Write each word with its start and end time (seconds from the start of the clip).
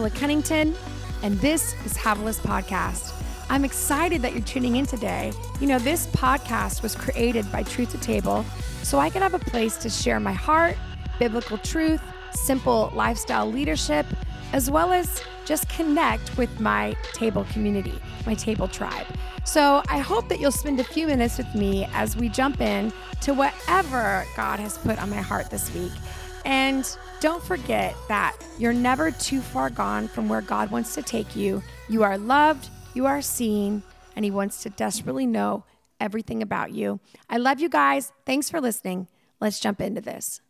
Havilah 0.00 0.18
Cunnington, 0.18 0.74
and 1.22 1.38
this 1.40 1.74
is 1.84 1.94
Havilah's 1.94 2.40
Podcast. 2.40 3.12
I'm 3.50 3.66
excited 3.66 4.22
that 4.22 4.32
you're 4.32 4.40
tuning 4.40 4.76
in 4.76 4.86
today. 4.86 5.30
You 5.60 5.66
know, 5.66 5.78
this 5.78 6.06
podcast 6.06 6.82
was 6.82 6.96
created 6.96 7.52
by 7.52 7.64
Truth 7.64 7.90
to 7.90 7.98
Table 7.98 8.46
so 8.82 8.98
I 8.98 9.10
could 9.10 9.20
have 9.20 9.34
a 9.34 9.38
place 9.38 9.76
to 9.76 9.90
share 9.90 10.18
my 10.18 10.32
heart, 10.32 10.78
biblical 11.18 11.58
truth, 11.58 12.00
simple 12.32 12.90
lifestyle 12.94 13.44
leadership, 13.44 14.06
as 14.54 14.70
well 14.70 14.90
as 14.90 15.22
just 15.50 15.68
connect 15.68 16.36
with 16.38 16.60
my 16.60 16.94
table 17.12 17.44
community, 17.52 18.00
my 18.24 18.34
table 18.34 18.68
tribe. 18.68 19.04
So 19.44 19.82
I 19.88 19.98
hope 19.98 20.28
that 20.28 20.38
you'll 20.38 20.52
spend 20.52 20.78
a 20.78 20.84
few 20.84 21.08
minutes 21.08 21.38
with 21.38 21.52
me 21.56 21.88
as 21.92 22.16
we 22.16 22.28
jump 22.28 22.60
in 22.60 22.92
to 23.22 23.34
whatever 23.34 24.24
God 24.36 24.60
has 24.60 24.78
put 24.78 25.02
on 25.02 25.10
my 25.10 25.16
heart 25.16 25.50
this 25.50 25.74
week. 25.74 25.90
And 26.44 26.88
don't 27.18 27.42
forget 27.42 27.96
that 28.06 28.36
you're 28.60 28.72
never 28.72 29.10
too 29.10 29.40
far 29.40 29.70
gone 29.70 30.06
from 30.06 30.28
where 30.28 30.40
God 30.40 30.70
wants 30.70 30.94
to 30.94 31.02
take 31.02 31.34
you. 31.34 31.64
You 31.88 32.04
are 32.04 32.16
loved, 32.16 32.68
you 32.94 33.06
are 33.06 33.20
seen, 33.20 33.82
and 34.14 34.24
He 34.24 34.30
wants 34.30 34.62
to 34.62 34.70
desperately 34.70 35.26
know 35.26 35.64
everything 35.98 36.42
about 36.42 36.70
you. 36.70 37.00
I 37.28 37.38
love 37.38 37.58
you 37.58 37.68
guys. 37.68 38.12
Thanks 38.24 38.48
for 38.48 38.60
listening. 38.60 39.08
Let's 39.40 39.58
jump 39.58 39.80
into 39.80 40.00
this. 40.00 40.40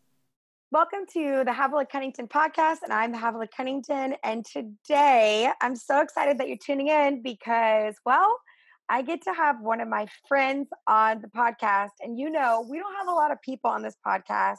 Welcome 0.72 1.00
to 1.14 1.42
the 1.44 1.52
Havilah 1.52 1.86
Cunnington 1.90 2.28
podcast, 2.28 2.76
and 2.84 2.92
I'm 2.92 3.12
Havilah 3.12 3.48
Cunnington. 3.48 4.14
And 4.22 4.46
today 4.46 5.50
I'm 5.60 5.74
so 5.74 6.00
excited 6.00 6.38
that 6.38 6.46
you're 6.46 6.58
tuning 6.64 6.86
in 6.86 7.22
because, 7.22 7.96
well, 8.06 8.38
I 8.88 9.02
get 9.02 9.20
to 9.22 9.32
have 9.32 9.56
one 9.60 9.80
of 9.80 9.88
my 9.88 10.06
friends 10.28 10.68
on 10.86 11.22
the 11.22 11.26
podcast. 11.26 11.88
And 12.02 12.16
you 12.16 12.30
know, 12.30 12.64
we 12.70 12.78
don't 12.78 12.94
have 12.94 13.08
a 13.08 13.10
lot 13.10 13.32
of 13.32 13.42
people 13.42 13.68
on 13.68 13.82
this 13.82 13.96
podcast, 14.06 14.58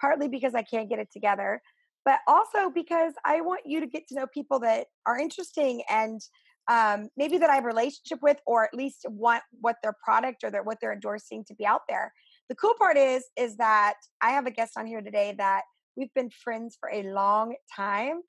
partly 0.00 0.26
because 0.26 0.56
I 0.56 0.62
can't 0.62 0.88
get 0.90 0.98
it 0.98 1.12
together, 1.12 1.62
but 2.04 2.18
also 2.26 2.68
because 2.68 3.12
I 3.24 3.40
want 3.40 3.60
you 3.64 3.78
to 3.78 3.86
get 3.86 4.08
to 4.08 4.16
know 4.16 4.26
people 4.26 4.58
that 4.58 4.88
are 5.06 5.16
interesting 5.16 5.84
and 5.88 6.20
um, 6.68 7.08
maybe 7.16 7.38
that 7.38 7.50
I 7.50 7.54
have 7.56 7.64
a 7.64 7.68
relationship 7.68 8.20
with, 8.22 8.38
or 8.46 8.64
at 8.64 8.74
least 8.74 9.04
want 9.08 9.42
what 9.60 9.76
their 9.82 9.94
product 10.04 10.44
or 10.44 10.50
their, 10.50 10.62
what 10.62 10.78
they're 10.80 10.92
endorsing 10.92 11.44
to 11.46 11.54
be 11.54 11.66
out 11.66 11.82
there. 11.88 12.12
The 12.48 12.54
cool 12.54 12.74
part 12.78 12.96
is, 12.96 13.24
is 13.36 13.56
that 13.56 13.94
I 14.20 14.30
have 14.30 14.46
a 14.46 14.50
guest 14.50 14.72
on 14.76 14.86
here 14.86 15.00
today 15.00 15.34
that 15.38 15.62
we've 15.96 16.12
been 16.14 16.30
friends 16.30 16.76
for 16.78 16.90
a 16.92 17.02
long 17.02 17.54
time. 17.74 18.20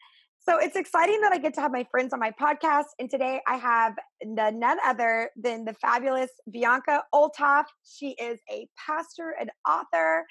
So 0.47 0.59
it's 0.59 0.75
exciting 0.75 1.21
that 1.21 1.33
I 1.33 1.39
get 1.39 1.55
to 1.55 1.61
have 1.61 1.71
my 1.71 1.87
friends 1.89 2.13
on 2.13 2.19
my 2.19 2.31
podcast. 2.39 2.85
And 2.99 3.09
today 3.09 3.41
I 3.47 3.55
have 3.55 3.93
none 4.23 4.77
other 4.85 5.31
than 5.35 5.65
the 5.65 5.73
fabulous 5.73 6.29
Bianca 6.51 7.03
Olthoff. 7.13 7.65
She 7.83 8.09
is 8.11 8.39
a 8.51 8.67
pastor, 8.77 9.35
an 9.41 9.49
author, 9.67 10.23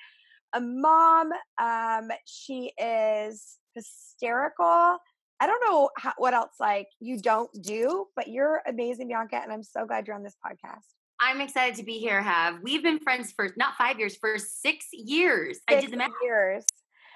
a 0.54 0.60
mom. 0.60 1.32
Um, 1.60 2.10
she 2.26 2.72
is 2.78 3.58
hysterical. 3.74 4.98
I 5.40 5.46
don't 5.46 5.62
know 5.68 5.90
how, 5.96 6.12
what 6.16 6.34
else 6.34 6.54
like 6.60 6.88
you 7.00 7.18
don't 7.18 7.50
do, 7.60 8.06
but 8.16 8.28
you're 8.28 8.62
amazing, 8.66 9.08
Bianca, 9.08 9.40
and 9.42 9.52
I'm 9.52 9.62
so 9.62 9.86
glad 9.86 10.06
you're 10.06 10.16
on 10.16 10.22
this 10.22 10.36
podcast. 10.44 10.84
I'm 11.20 11.40
excited 11.40 11.76
to 11.76 11.84
be 11.84 11.98
here. 11.98 12.22
Have 12.22 12.60
we've 12.62 12.82
been 12.82 12.98
friends 12.98 13.32
for 13.32 13.50
not 13.56 13.74
five 13.76 13.98
years, 13.98 14.16
for 14.16 14.38
six 14.38 14.86
years? 14.92 15.58
Six 15.68 15.78
I 15.78 15.80
did 15.80 15.92
the 15.92 15.96
math. 15.96 16.10
Years. 16.22 16.64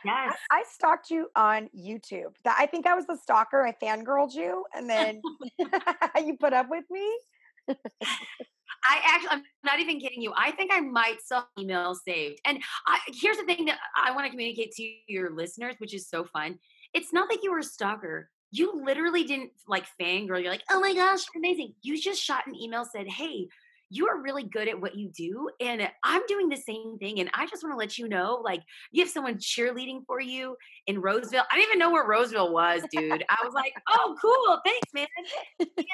Yes. 0.05 0.37
I, 0.51 0.61
I, 0.61 0.65
stalked 0.73 1.11
you 1.11 1.29
on 1.35 1.69
YouTube. 1.77 2.35
That 2.45 2.57
I 2.59 2.67
think 2.67 2.87
I 2.87 2.95
was 2.95 3.07
the 3.07 3.17
stalker. 3.17 3.67
I 3.67 3.75
fangirled 3.83 4.35
you, 4.35 4.65
and 4.75 4.89
then 4.89 5.21
you 6.25 6.37
put 6.39 6.53
up 6.53 6.69
with 6.71 6.85
me. 6.91 7.19
I 7.69 9.01
actually, 9.05 9.31
I'm 9.31 9.43
not 9.65 9.81
even 9.81 9.99
kidding 9.99 10.23
you. 10.23 10.33
I 10.37 10.53
think 10.53 10.71
I 10.73 10.81
might 10.81 11.21
still 11.21 11.47
email 11.59 11.95
saved. 11.95 12.41
And 12.47 12.63
I, 12.87 12.99
here's 13.09 13.37
the 13.37 13.45
thing 13.45 13.67
that 13.67 13.79
I 13.97 14.13
want 14.13 14.27
to 14.27 14.31
communicate 14.31 14.73
to 14.73 14.91
your 15.09 15.35
listeners, 15.35 15.75
which 15.79 15.95
is 15.95 16.09
so 16.09 16.25
fun 16.25 16.59
it's 16.95 17.13
not 17.13 17.29
that 17.31 17.41
you 17.43 17.51
were 17.51 17.59
a 17.59 17.65
stalker. 17.65 18.31
You 18.51 18.83
literally 18.85 19.25
didn't 19.25 19.51
like 19.67 19.85
fangirl. 20.01 20.43
You're 20.43 20.51
like, 20.51 20.65
oh 20.71 20.81
my 20.81 20.95
gosh, 20.95 21.21
amazing. 21.37 21.75
You 21.83 22.01
just 22.01 22.23
shot 22.23 22.47
an 22.47 22.57
email, 22.57 22.85
said, 22.85 23.07
hey, 23.09 23.49
you 23.91 24.07
are 24.07 24.21
really 24.21 24.45
good 24.45 24.69
at 24.69 24.81
what 24.81 24.97
you 24.97 25.09
do. 25.09 25.51
And 25.61 25.89
I'm 26.05 26.23
doing 26.27 26.49
the 26.49 26.57
same 26.57 26.99
thing. 26.99 27.21
And 27.21 27.31
I 27.35 27.47
just 27.47 27.63
want 27.63 27.73
to 27.73 27.79
let 27.79 27.99
you 27.99 28.09
know, 28.09 28.41
like, 28.45 28.63
you 28.93 29.03
have 29.03 29.11
someone 29.11 29.37
cheerleading 29.37 30.01
for 30.07 30.21
you 30.21 30.57
in 30.87 31.01
Roseville. 31.01 31.45
I 31.51 31.57
didn't 31.57 31.71
even 31.71 31.79
know 31.79 31.91
where 31.91 32.07
Roseville 32.07 32.53
was, 32.53 32.83
dude. 32.91 33.25
I 33.29 33.45
was 33.45 33.55
like, 33.55 33.73
oh, 33.91 34.17
cool. 34.21 34.61
Thanks, 34.65 34.93
man. 34.95 35.07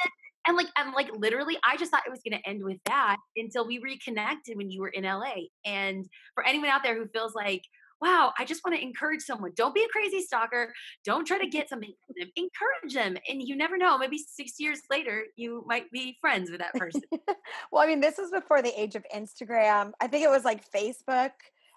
And, 0.47 0.57
and 0.57 0.57
like, 0.59 0.67
I'm 0.77 0.93
like, 0.93 1.09
literally, 1.17 1.57
I 1.67 1.79
just 1.79 1.91
thought 1.91 2.03
it 2.07 2.11
was 2.11 2.21
going 2.29 2.39
to 2.39 2.47
end 2.47 2.63
with 2.63 2.77
that 2.85 3.17
until 3.35 3.67
we 3.67 3.79
reconnected 3.79 4.59
when 4.59 4.71
you 4.71 4.83
were 4.83 4.89
in 4.89 5.05
LA. 5.05 5.37
And 5.65 6.07
for 6.35 6.45
anyone 6.45 6.69
out 6.69 6.83
there 6.83 6.99
who 6.99 7.09
feels 7.09 7.35
like, 7.35 7.63
wow, 8.05 8.33
I 8.39 8.45
just 8.45 8.63
want 8.65 8.77
to 8.77 8.83
encourage 8.83 9.23
someone. 9.23 9.53
Don't 9.57 9.75
be 9.75 9.83
a 9.83 9.89
crazy 9.89 10.21
stalker. 10.21 10.75
Don't 11.05 11.27
try 11.27 11.39
to 11.39 11.47
get 11.47 11.71
something 11.71 11.93
from 12.07 12.15
them. 12.19 12.31
Encourage 12.37 12.95
them. 12.95 13.17
And 13.29 13.43
you 13.43 13.57
never 13.57 13.79
know, 13.79 13.97
maybe 13.97 14.19
six 14.19 14.61
years 14.61 14.81
later, 14.91 15.25
you 15.37 15.65
might 15.67 15.91
be 15.91 16.19
friends 16.21 16.51
with 16.51 16.61
that 16.61 16.75
person. 16.79 17.03
well, 17.73 17.83
I 17.83 17.87
mean, 17.87 18.01
this 18.01 18.19
was 18.19 18.31
before 18.31 18.61
the 18.61 18.79
age 18.79 18.95
of 18.95 19.07
Instagram. 19.15 19.93
I 20.03 20.07
think 20.07 20.23
it 20.23 20.31
was 20.31 20.45
like 20.45 20.71
Facebook 20.71 21.31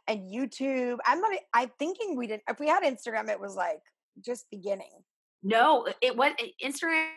and 0.09 0.29
YouTube. 0.29 0.97
I'm 1.05 1.21
not, 1.21 1.31
I'm 1.53 1.71
thinking 1.79 2.17
we 2.17 2.27
didn't, 2.27 2.43
if 2.49 2.59
we 2.59 2.67
had 2.67 2.83
Instagram, 2.83 3.29
it 3.29 3.39
was 3.39 3.55
like 3.55 3.79
just 4.23 4.45
beginning. 4.51 4.91
No, 5.43 5.87
it 6.01 6.17
was 6.17 6.33
Instagram 6.61 7.07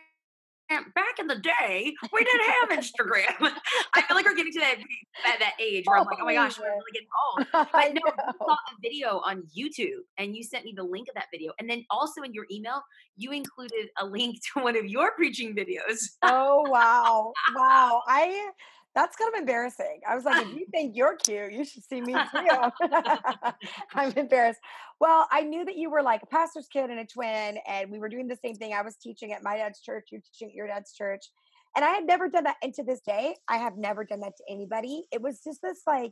back 0.94 1.18
in 1.18 1.26
the 1.26 1.36
day, 1.36 1.94
we 2.12 2.24
didn't 2.24 2.46
have 2.60 2.78
Instagram. 2.78 3.34
I 3.94 4.02
feel 4.02 4.16
like 4.16 4.24
we're 4.24 4.34
getting 4.34 4.52
to 4.52 4.60
that 4.60 4.76
that, 5.24 5.38
that 5.40 5.52
age 5.60 5.84
where 5.86 5.98
I'm 5.98 6.06
like, 6.06 6.18
oh 6.20 6.24
my 6.24 6.34
gosh, 6.34 6.58
we're 6.58 6.66
really 6.66 6.92
getting 6.92 7.08
old. 7.26 7.46
But 7.72 7.94
no, 7.94 8.00
you 8.04 8.32
saw 8.38 8.52
a 8.52 8.80
video 8.80 9.20
on 9.24 9.42
YouTube 9.56 10.02
and 10.18 10.34
you 10.34 10.42
sent 10.42 10.64
me 10.64 10.72
the 10.76 10.84
link 10.84 11.08
of 11.08 11.14
that 11.14 11.26
video. 11.32 11.52
And 11.58 11.68
then 11.68 11.84
also 11.90 12.22
in 12.22 12.32
your 12.32 12.46
email, 12.50 12.82
you 13.16 13.32
included 13.32 13.88
a 14.00 14.06
link 14.06 14.38
to 14.54 14.62
one 14.62 14.76
of 14.76 14.86
your 14.86 15.12
preaching 15.16 15.54
videos. 15.54 16.10
oh 16.22 16.64
wow. 16.68 17.32
Wow. 17.54 18.02
I 18.06 18.50
that's 18.94 19.16
kind 19.16 19.32
of 19.34 19.38
embarrassing. 19.38 20.00
I 20.08 20.14
was 20.14 20.24
like, 20.24 20.46
if 20.46 20.54
you 20.54 20.66
think 20.72 20.96
you're 20.96 21.16
cute, 21.16 21.52
you 21.52 21.64
should 21.64 21.84
see 21.84 22.00
me 22.00 22.12
too. 22.12 22.88
I'm 23.94 24.12
embarrassed. 24.12 24.60
Well, 25.00 25.26
I 25.30 25.42
knew 25.42 25.64
that 25.64 25.76
you 25.76 25.90
were 25.90 26.02
like 26.02 26.22
a 26.22 26.26
pastor's 26.26 26.68
kid 26.68 26.90
and 26.90 27.00
a 27.00 27.06
twin, 27.06 27.58
and 27.66 27.90
we 27.90 27.98
were 27.98 28.08
doing 28.08 28.26
the 28.26 28.38
same 28.44 28.56
thing. 28.56 28.72
I 28.72 28.82
was 28.82 28.96
teaching 28.96 29.32
at 29.32 29.42
my 29.42 29.56
dad's 29.56 29.80
church, 29.80 30.08
you're 30.10 30.20
teaching 30.20 30.48
at 30.48 30.54
your 30.54 30.66
dad's 30.66 30.92
church. 30.92 31.24
And 31.76 31.84
I 31.84 31.90
had 31.90 32.04
never 32.04 32.28
done 32.28 32.44
that. 32.44 32.56
And 32.62 32.74
to 32.74 32.82
this 32.82 33.00
day, 33.00 33.36
I 33.48 33.58
have 33.58 33.76
never 33.76 34.04
done 34.04 34.20
that 34.20 34.36
to 34.36 34.44
anybody. 34.50 35.04
It 35.12 35.22
was 35.22 35.40
just 35.44 35.62
this 35.62 35.82
like 35.86 36.10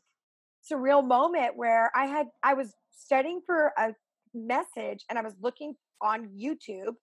surreal 0.71 1.05
moment 1.05 1.57
where 1.57 1.91
I 1.97 2.07
had, 2.07 2.27
I 2.45 2.55
was 2.55 2.73
studying 2.97 3.41
for 3.45 3.73
a 3.77 3.93
message 4.33 5.05
and 5.11 5.19
I 5.19 5.23
was 5.23 5.35
looking 5.41 5.75
on 6.01 6.29
YouTube 6.29 6.95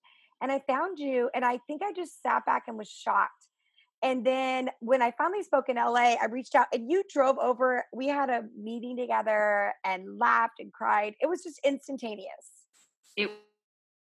and 0.41 0.53
I 0.53 0.61
found 0.67 0.99
you. 0.99 1.29
And 1.35 1.43
I 1.43 1.59
think 1.67 1.81
I 1.83 1.91
just 1.91 2.21
sat 2.23 2.45
back 2.45 2.63
and 2.67 2.77
was 2.77 2.89
shocked 2.89 3.49
and 4.05 4.23
then 4.23 4.69
when 4.81 5.01
I 5.01 5.11
finally 5.17 5.41
spoke 5.41 5.67
in 5.67 5.77
LA, 5.77 6.13
I 6.21 6.27
reached 6.29 6.53
out 6.53 6.67
and 6.71 6.91
you 6.91 7.01
drove 7.11 7.39
over. 7.39 7.83
We 7.91 8.07
had 8.07 8.29
a 8.29 8.43
meeting 8.55 8.95
together 8.95 9.73
and 9.83 10.19
laughed 10.19 10.59
and 10.59 10.71
cried. 10.71 11.15
It 11.19 11.27
was 11.27 11.41
just 11.41 11.59
instantaneous. 11.65 12.29
It 13.17 13.31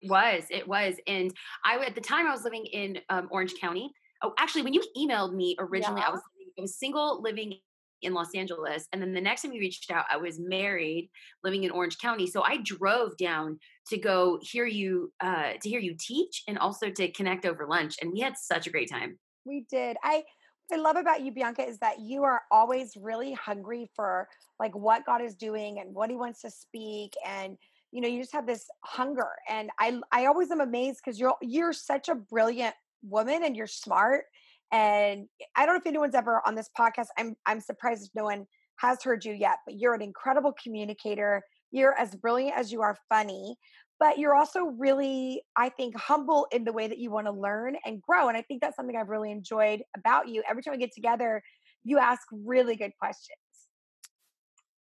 was, 0.03 0.43
it 0.51 0.67
was. 0.67 0.97
And 1.07 1.33
I, 1.65 1.79
at 1.87 1.95
the 1.95 2.01
time, 2.01 2.27
I 2.27 2.33
was 2.33 2.43
living 2.43 2.67
in 2.67 2.99
um, 3.11 3.29
Orange 3.31 3.55
County. 3.61 3.93
Oh, 4.25 4.33
actually, 4.41 4.63
when 4.63 4.73
you 4.73 4.83
emailed 4.99 5.35
me 5.35 5.55
originally, 5.61 6.01
yeah. 6.01 6.09
I 6.09 6.11
was 6.11 6.21
I 6.59 6.61
was 6.61 6.77
single 6.79 7.23
living 7.23 7.55
in 8.03 8.13
Los 8.13 8.35
Angeles. 8.35 8.89
And 8.93 9.01
then 9.01 9.15
the 9.15 9.21
next 9.21 9.43
time 9.43 9.53
you 9.53 9.61
reached 9.61 9.89
out, 9.93 10.05
I 10.11 10.17
was 10.17 10.41
married, 10.41 11.11
living 11.45 11.63
in 11.63 11.71
Orange 11.71 11.99
County. 11.99 12.27
So 12.27 12.43
I 12.43 12.57
drove 12.57 13.17
down 13.17 13.61
to 13.91 13.99
go 13.99 14.41
hear 14.43 14.67
you, 14.67 15.13
uh, 15.21 15.53
to 15.63 15.69
hear 15.69 15.79
you 15.79 15.95
teach, 15.97 16.43
and 16.49 16.59
also 16.59 16.91
to 16.91 17.13
connect 17.13 17.47
over 17.47 17.69
lunch. 17.69 17.95
And 18.03 18.13
we 18.13 18.19
had 18.19 18.37
such 18.37 18.67
a 18.67 18.71
great 18.71 18.91
time. 18.91 19.21
We 19.45 19.67
did. 19.71 19.97
I 20.03 20.25
what 20.69 20.79
I 20.79 20.83
love 20.83 20.97
about 20.97 21.23
you, 21.23 21.33
Bianca, 21.33 21.67
is 21.67 21.79
that 21.79 22.01
you 22.01 22.23
are 22.25 22.43
always 22.51 22.97
really 22.97 23.33
hungry 23.33 23.91
for 23.95 24.29
like 24.59 24.75
what 24.75 25.05
God 25.05 25.21
is 25.21 25.35
doing 25.35 25.81
and 25.81 25.95
what 25.95 26.11
He 26.11 26.17
wants 26.17 26.41
to 26.43 26.51
speak, 26.51 27.15
and 27.27 27.57
you 27.93 28.01
know, 28.01 28.09
you 28.09 28.21
just 28.21 28.33
have 28.33 28.47
this 28.47 28.67
hunger. 28.81 29.29
And 29.49 29.71
I, 29.79 30.01
I 30.11 30.27
always 30.27 30.51
am 30.51 30.61
amazed 30.61 31.01
because 31.05 31.21
you're 31.21 31.37
you're 31.43 31.73
such 31.75 32.09
a 32.09 32.15
brilliant 32.15 32.75
woman 33.03 33.45
and 33.45 33.55
you're 33.55 33.67
smart. 33.67 34.25
And 34.73 35.29
I 35.55 35.67
don't 35.67 35.75
know 35.75 35.81
if 35.81 35.87
anyone's 35.87 36.15
ever 36.15 36.41
on 36.47 36.55
this 36.55 36.71
podcast. 36.77 37.09
I'm 37.19 37.37
I'm 37.47 37.61
surprised 37.61 38.07
if 38.07 38.11
no 38.15 38.25
one 38.25 38.47
has 38.77 39.03
heard 39.03 39.25
you 39.25 39.35
yet, 39.35 39.59
but 39.67 39.79
you're 39.79 39.95
an 39.95 40.03
incredible 40.03 40.55
communicator. 40.61 41.43
You're 41.71 41.97
as 41.99 42.15
brilliant 42.15 42.57
as 42.57 42.73
you 42.73 42.81
are 42.81 42.97
funny 43.09 43.57
but 44.03 44.19
you're 44.19 44.35
also 44.35 44.65
really, 44.65 45.45
I 45.55 45.69
think, 45.69 45.97
humble 45.97 46.49
in 46.51 46.65
the 46.65 46.73
way 46.73 46.89
that 46.89 46.99
you 46.99 47.13
want 47.13 47.29
to 47.29 47.33
learn 47.33 47.77
and 47.87 48.03
grow. 48.03 48.27
And 48.27 48.37
I 48.37 48.43
think 48.43 48.61
that's 48.61 48.75
something 48.75 48.97
I've 48.97 49.09
really 49.09 49.31
enjoyed 49.31 49.85
about 49.97 50.27
you. 50.27 50.43
Every 50.51 50.61
time 50.61 50.73
we 50.73 50.79
get 50.79 50.93
together, 50.93 51.41
you 51.85 52.01
ask 52.01 52.23
really 52.33 52.75
good 52.75 52.91
questions. 52.99 53.39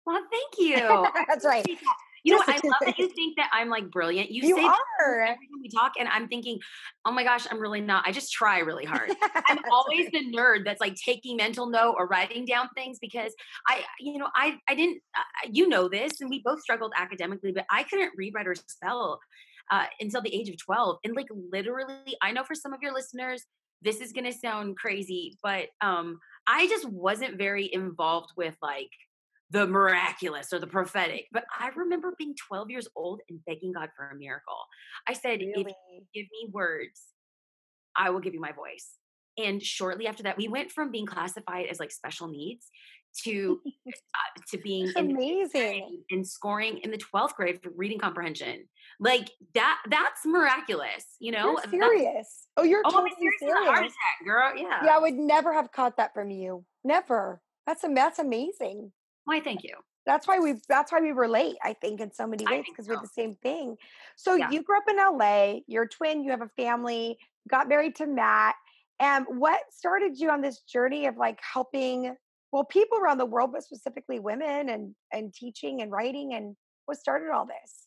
Well, 0.04 0.19
thank 0.31 0.57
you. 0.57 1.06
that's 1.27 1.45
right. 1.45 1.63
You 2.23 2.35
know, 2.35 2.43
I 2.47 2.59
love 2.63 2.75
that 2.85 2.97
you 2.97 3.09
think 3.09 3.35
that 3.35 3.49
I'm 3.51 3.69
like 3.69 3.91
brilliant. 3.91 4.31
You, 4.31 4.47
you 4.47 4.55
say 4.55 4.63
are. 4.63 5.21
every 5.21 5.47
time 5.47 5.61
we 5.61 5.69
talk, 5.69 5.93
and 5.99 6.07
I'm 6.07 6.27
thinking, 6.27 6.59
oh 7.05 7.11
my 7.11 7.23
gosh, 7.23 7.45
I'm 7.51 7.59
really 7.59 7.81
not. 7.81 8.07
I 8.07 8.11
just 8.11 8.31
try 8.31 8.59
really 8.59 8.85
hard. 8.85 9.11
I'm 9.47 9.59
always 9.71 10.09
the 10.11 10.31
nerd 10.33 10.63
that's 10.63 10.79
like 10.79 10.95
taking 10.95 11.37
mental 11.37 11.67
note 11.67 11.95
or 11.97 12.07
writing 12.07 12.45
down 12.45 12.69
things 12.75 12.97
because 12.99 13.33
I, 13.67 13.83
you 13.99 14.17
know, 14.17 14.29
I, 14.35 14.57
I 14.69 14.75
didn't, 14.75 15.01
uh, 15.15 15.49
you 15.51 15.67
know 15.67 15.89
this, 15.89 16.21
and 16.21 16.29
we 16.29 16.41
both 16.43 16.61
struggled 16.61 16.93
academically, 16.95 17.51
but 17.51 17.65
I 17.69 17.83
couldn't 17.83 18.13
read, 18.15 18.33
write, 18.33 18.47
or 18.47 18.55
spell 18.55 19.19
uh, 19.71 19.85
until 19.99 20.21
the 20.21 20.33
age 20.33 20.49
of 20.49 20.57
12. 20.57 20.99
And 21.03 21.15
like 21.15 21.27
literally, 21.51 22.15
I 22.21 22.31
know 22.31 22.43
for 22.43 22.55
some 22.55 22.73
of 22.73 22.79
your 22.81 22.93
listeners, 22.93 23.43
this 23.81 23.99
is 23.99 24.13
going 24.13 24.31
to 24.31 24.37
sound 24.37 24.77
crazy, 24.77 25.37
but 25.43 25.65
um, 25.81 26.19
I 26.47 26.67
just 26.67 26.87
wasn't 26.89 27.37
very 27.37 27.69
involved 27.73 28.31
with 28.37 28.55
like 28.61 28.89
the 29.53 29.67
miraculous 29.67 30.51
or 30.51 30.59
the 30.59 30.67
prophetic. 30.67 31.27
But 31.31 31.45
I 31.57 31.69
remember 31.75 32.13
being 32.17 32.33
12 32.47 32.71
years 32.71 32.88
old 32.95 33.21
and 33.29 33.39
begging 33.45 33.71
God 33.71 33.89
for 33.95 34.09
a 34.09 34.15
miracle. 34.15 34.57
I 35.07 35.13
said, 35.13 35.39
really? 35.39 35.53
if 35.55 35.67
you 35.67 36.01
give 36.13 36.25
me 36.31 36.50
words, 36.51 37.01
I 37.95 38.09
will 38.09 38.19
give 38.19 38.33
you 38.33 38.41
my 38.41 38.51
voice. 38.51 38.97
And 39.38 39.61
shortly 39.61 40.07
after 40.07 40.23
that, 40.23 40.38
we 40.38 40.47
went 40.47 40.71
from 40.71 40.91
being 40.91 41.05
classified 41.05 41.67
as 41.67 41.79
like 41.79 41.91
special 41.91 42.27
needs 42.27 42.67
to 43.25 43.61
uh, 43.65 44.41
to 44.50 44.57
being 44.57 44.91
amazing 44.95 46.01
and 46.09 46.27
scoring 46.27 46.79
in 46.79 46.89
the 46.89 46.97
12th 46.97 47.35
grade 47.35 47.59
for 47.61 47.69
reading 47.75 48.00
comprehension 48.00 48.67
like 49.00 49.29
that 49.53 49.79
that's 49.88 50.25
miraculous 50.25 51.05
you 51.19 51.31
know 51.31 51.55
you're 51.71 51.81
serious 51.81 52.47
oh 52.57 52.63
you're 52.63 52.81
oh, 52.85 52.89
totally 52.89 53.11
serious, 53.19 53.39
serious. 53.39 53.67
heart 53.67 53.85
attack 53.85 54.25
girl 54.25 54.51
yeah 54.55 54.83
yeah 54.83 54.95
i 54.95 55.00
would 55.00 55.13
never 55.13 55.53
have 55.53 55.71
caught 55.71 55.95
that 55.97 56.11
from 56.15 56.31
you 56.31 56.65
never 56.83 57.39
that's 57.67 57.83
a 57.83 57.88
that's 57.94 58.17
amazing 58.17 58.91
why 59.25 59.39
thank 59.39 59.63
you 59.63 59.75
that's 60.05 60.27
why 60.27 60.39
we 60.39 60.55
that's 60.67 60.91
why 60.91 60.99
we 60.99 61.11
relate 61.11 61.55
i 61.63 61.73
think 61.73 61.99
in 61.99 62.11
so 62.13 62.27
many 62.27 62.45
ways 62.45 62.65
because 62.67 62.85
so. 62.85 62.93
we're 62.93 63.01
the 63.01 63.07
same 63.07 63.35
thing 63.35 63.75
so 64.15 64.35
yeah. 64.35 64.49
you 64.49 64.61
grew 64.63 64.77
up 64.77 64.83
in 64.89 64.97
la 64.97 65.53
you're 65.67 65.83
a 65.83 65.89
twin 65.89 66.23
you 66.23 66.31
have 66.31 66.41
a 66.41 66.49
family 66.57 67.17
got 67.49 67.67
married 67.67 67.95
to 67.95 68.05
matt 68.05 68.55
and 68.99 69.25
what 69.27 69.59
started 69.71 70.17
you 70.17 70.29
on 70.29 70.41
this 70.41 70.61
journey 70.61 71.07
of 71.07 71.17
like 71.17 71.39
helping 71.41 72.15
well 72.51 72.65
people 72.65 72.97
around 72.97 73.17
the 73.17 73.25
world 73.25 73.51
but 73.53 73.63
specifically 73.63 74.19
women 74.19 74.69
and 74.69 74.93
and 75.11 75.33
teaching 75.33 75.81
and 75.81 75.91
writing 75.91 76.33
and 76.33 76.55
what 76.85 76.97
started 76.97 77.29
all 77.29 77.45
this 77.45 77.82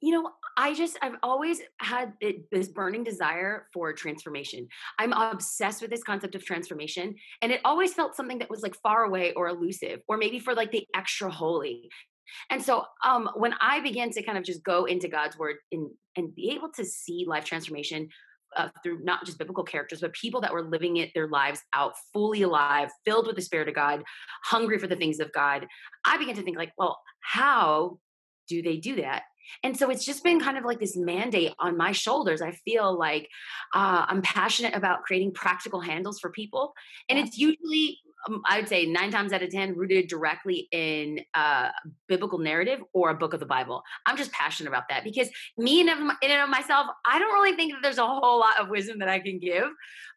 you 0.00 0.12
know 0.12 0.30
i 0.56 0.74
just 0.74 0.98
i've 1.02 1.16
always 1.22 1.60
had 1.80 2.12
this 2.52 2.68
burning 2.68 3.04
desire 3.04 3.66
for 3.72 3.92
transformation 3.92 4.66
i'm 4.98 5.12
obsessed 5.12 5.82
with 5.82 5.90
this 5.90 6.02
concept 6.02 6.34
of 6.34 6.44
transformation 6.44 7.14
and 7.42 7.52
it 7.52 7.60
always 7.64 7.94
felt 7.94 8.14
something 8.14 8.38
that 8.38 8.50
was 8.50 8.62
like 8.62 8.76
far 8.76 9.04
away 9.04 9.32
or 9.34 9.48
elusive 9.48 10.00
or 10.08 10.16
maybe 10.16 10.38
for 10.38 10.54
like 10.54 10.70
the 10.70 10.86
extra 10.94 11.30
holy 11.30 11.88
and 12.50 12.62
so 12.62 12.84
um 13.04 13.28
when 13.36 13.54
i 13.60 13.80
began 13.80 14.10
to 14.10 14.22
kind 14.22 14.38
of 14.38 14.44
just 14.44 14.62
go 14.62 14.84
into 14.84 15.08
god's 15.08 15.38
word 15.38 15.56
and 15.72 15.90
and 16.16 16.34
be 16.34 16.50
able 16.50 16.70
to 16.70 16.84
see 16.84 17.24
life 17.26 17.44
transformation 17.44 18.08
uh, 18.56 18.68
through 18.82 19.04
not 19.04 19.26
just 19.26 19.38
biblical 19.38 19.62
characters, 19.62 20.00
but 20.00 20.12
people 20.14 20.40
that 20.40 20.52
were 20.52 20.62
living 20.62 20.96
it 20.96 21.10
their 21.14 21.28
lives 21.28 21.60
out 21.74 21.92
fully 22.14 22.42
alive, 22.42 22.88
filled 23.04 23.26
with 23.26 23.36
the 23.36 23.42
Spirit 23.42 23.68
of 23.68 23.74
God, 23.74 24.02
hungry 24.44 24.78
for 24.78 24.86
the 24.86 24.96
things 24.96 25.20
of 25.20 25.30
God. 25.32 25.66
I 26.06 26.16
began 26.16 26.34
to 26.36 26.42
think 26.42 26.56
like, 26.56 26.72
well, 26.78 26.98
how 27.20 27.98
do 28.48 28.62
they 28.62 28.78
do 28.78 28.96
that? 28.96 29.24
And 29.62 29.76
so 29.76 29.90
it's 29.90 30.04
just 30.04 30.24
been 30.24 30.40
kind 30.40 30.58
of 30.58 30.64
like 30.64 30.78
this 30.78 30.96
mandate 30.96 31.52
on 31.58 31.76
my 31.76 31.92
shoulders. 31.92 32.42
I 32.42 32.52
feel 32.52 32.96
like 32.96 33.28
uh, 33.74 34.06
I'm 34.08 34.22
passionate 34.22 34.74
about 34.74 35.02
creating 35.02 35.32
practical 35.32 35.80
handles 35.80 36.20
for 36.20 36.30
people. 36.30 36.74
And 37.08 37.18
yeah. 37.18 37.24
it's 37.24 37.38
usually 37.38 37.98
Um, 38.26 38.42
I 38.48 38.58
would 38.58 38.68
say 38.68 38.86
nine 38.86 39.10
times 39.10 39.32
out 39.32 39.42
of 39.42 39.50
10 39.50 39.76
rooted 39.76 40.08
directly 40.08 40.68
in 40.72 41.20
a 41.34 41.70
biblical 42.08 42.38
narrative 42.38 42.80
or 42.92 43.10
a 43.10 43.14
book 43.14 43.34
of 43.34 43.40
the 43.40 43.46
Bible. 43.46 43.82
I'm 44.06 44.16
just 44.16 44.32
passionate 44.32 44.68
about 44.68 44.84
that 44.88 45.04
because 45.04 45.28
me 45.56 45.80
in 45.80 45.88
and 45.88 46.42
of 46.42 46.48
myself, 46.48 46.86
I 47.06 47.18
don't 47.18 47.32
really 47.32 47.56
think 47.56 47.72
that 47.72 47.82
there's 47.82 47.98
a 47.98 48.06
whole 48.06 48.40
lot 48.40 48.60
of 48.60 48.68
wisdom 48.68 48.98
that 49.00 49.08
I 49.08 49.20
can 49.20 49.38
give, 49.38 49.68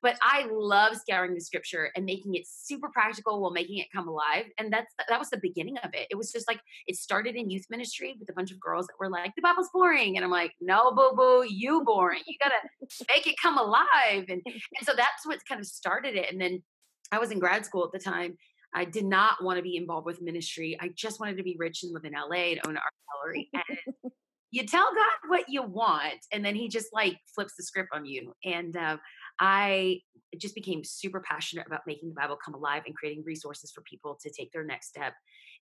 but 0.02 0.18
I 0.22 0.48
love 0.52 0.96
scouring 0.96 1.34
the 1.34 1.42
scripture 1.42 1.92
and 1.96 2.06
making 2.06 2.36
it 2.36 2.44
super 2.48 2.90
practical 2.90 3.42
while 3.42 3.52
making 3.52 3.78
it 3.78 3.88
come 3.94 4.08
alive. 4.08 4.46
And 4.58 4.72
that's, 4.72 4.94
that 5.08 5.20
was 5.20 5.30
the 5.30 5.40
beginning 5.42 5.78
of 5.84 5.92
it. 5.94 6.08
It 6.10 6.16
was 6.16 6.32
just 6.32 6.48
like, 6.48 6.60
it 6.88 6.96
started 6.96 7.36
in 7.36 7.50
youth 7.50 7.66
ministry 7.70 8.16
with 8.20 8.30
a 8.30 8.34
bunch 8.34 8.52
of 8.52 8.60
girls 8.60 8.88
that 8.88 8.94
were 9.00 9.10
like, 9.10 9.34
the 9.36 9.42
Bible's 9.42 9.70
boring. 9.74 10.16
And 10.16 10.26
I'm 10.26 10.32
like, 10.32 10.54
no, 10.60 10.92
boo 10.92 11.12
boo, 11.16 11.46
you 11.48 11.84
boring. 11.84 12.22
You 12.26 12.36
got 12.42 12.50
to 12.50 13.06
make 13.14 13.28
it 13.28 13.36
come 13.42 13.58
alive. 13.58 14.26
And, 14.30 14.42
and 14.46 14.84
so 14.84 14.94
that's 14.96 15.26
what 15.26 15.40
kind 15.48 15.60
of 15.60 15.68
started 15.68 16.16
it. 16.16 16.32
And 16.32 16.42
then 16.42 16.64
I 17.12 17.20
was 17.20 17.32
in 17.32 17.40
grad 17.40 17.66
school 17.66 17.86
at 17.86 17.92
the 17.92 18.00
time. 18.00 18.38
I 18.74 18.86
did 18.86 19.06
not 19.06 19.44
want 19.44 19.58
to 19.58 19.64
be 19.64 19.76
involved 19.76 20.06
with 20.06 20.22
ministry. 20.22 20.78
I 20.80 20.92
just 20.96 21.20
wanted 21.20 21.38
to 21.38 21.44
be 21.44 21.58
rich 21.60 21.84
and 21.84 21.94
live 21.94 22.06
in 22.06 22.14
LA 22.14 22.52
and 22.52 22.62
own 22.66 22.76
an 22.76 22.78
art 22.78 22.94
gallery. 23.24 23.50
And 24.04 24.12
you 24.54 24.68
tell 24.68 24.94
God 24.94 25.30
what 25.30 25.46
you 25.48 25.62
want, 25.62 26.20
and 26.34 26.44
then 26.44 26.56
He 26.56 26.68
just 26.68 26.88
like 26.92 27.18
flips 27.34 27.56
the 27.56 27.64
script 27.64 27.90
on 27.94 28.06
you. 28.06 28.34
And 28.44 28.76
uh, 28.76 28.98
I 29.40 30.02
just 30.38 30.56
became 30.56 30.84
super 30.84 31.22
passionate 31.22 31.68
about 31.68 31.82
making 31.88 32.10
the 32.10 32.16
Bible 32.16 32.38
come 32.44 32.54
alive 32.54 32.84
and 32.86 32.96
creating 32.96 33.24
resources 33.26 33.72
for 33.72 33.82
people 33.82 34.18
to 34.22 34.30
take 34.30 34.52
their 34.52 34.66
next 34.66 34.90
step 34.90 35.14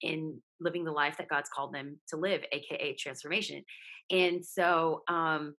in 0.01 0.39
living 0.59 0.83
the 0.83 0.91
life 0.91 1.17
that 1.17 1.29
God's 1.29 1.49
called 1.49 1.73
them 1.73 1.97
to 2.09 2.17
live, 2.17 2.43
aka 2.51 2.95
transformation. 2.95 3.63
And 4.11 4.45
so, 4.45 5.01
um, 5.07 5.55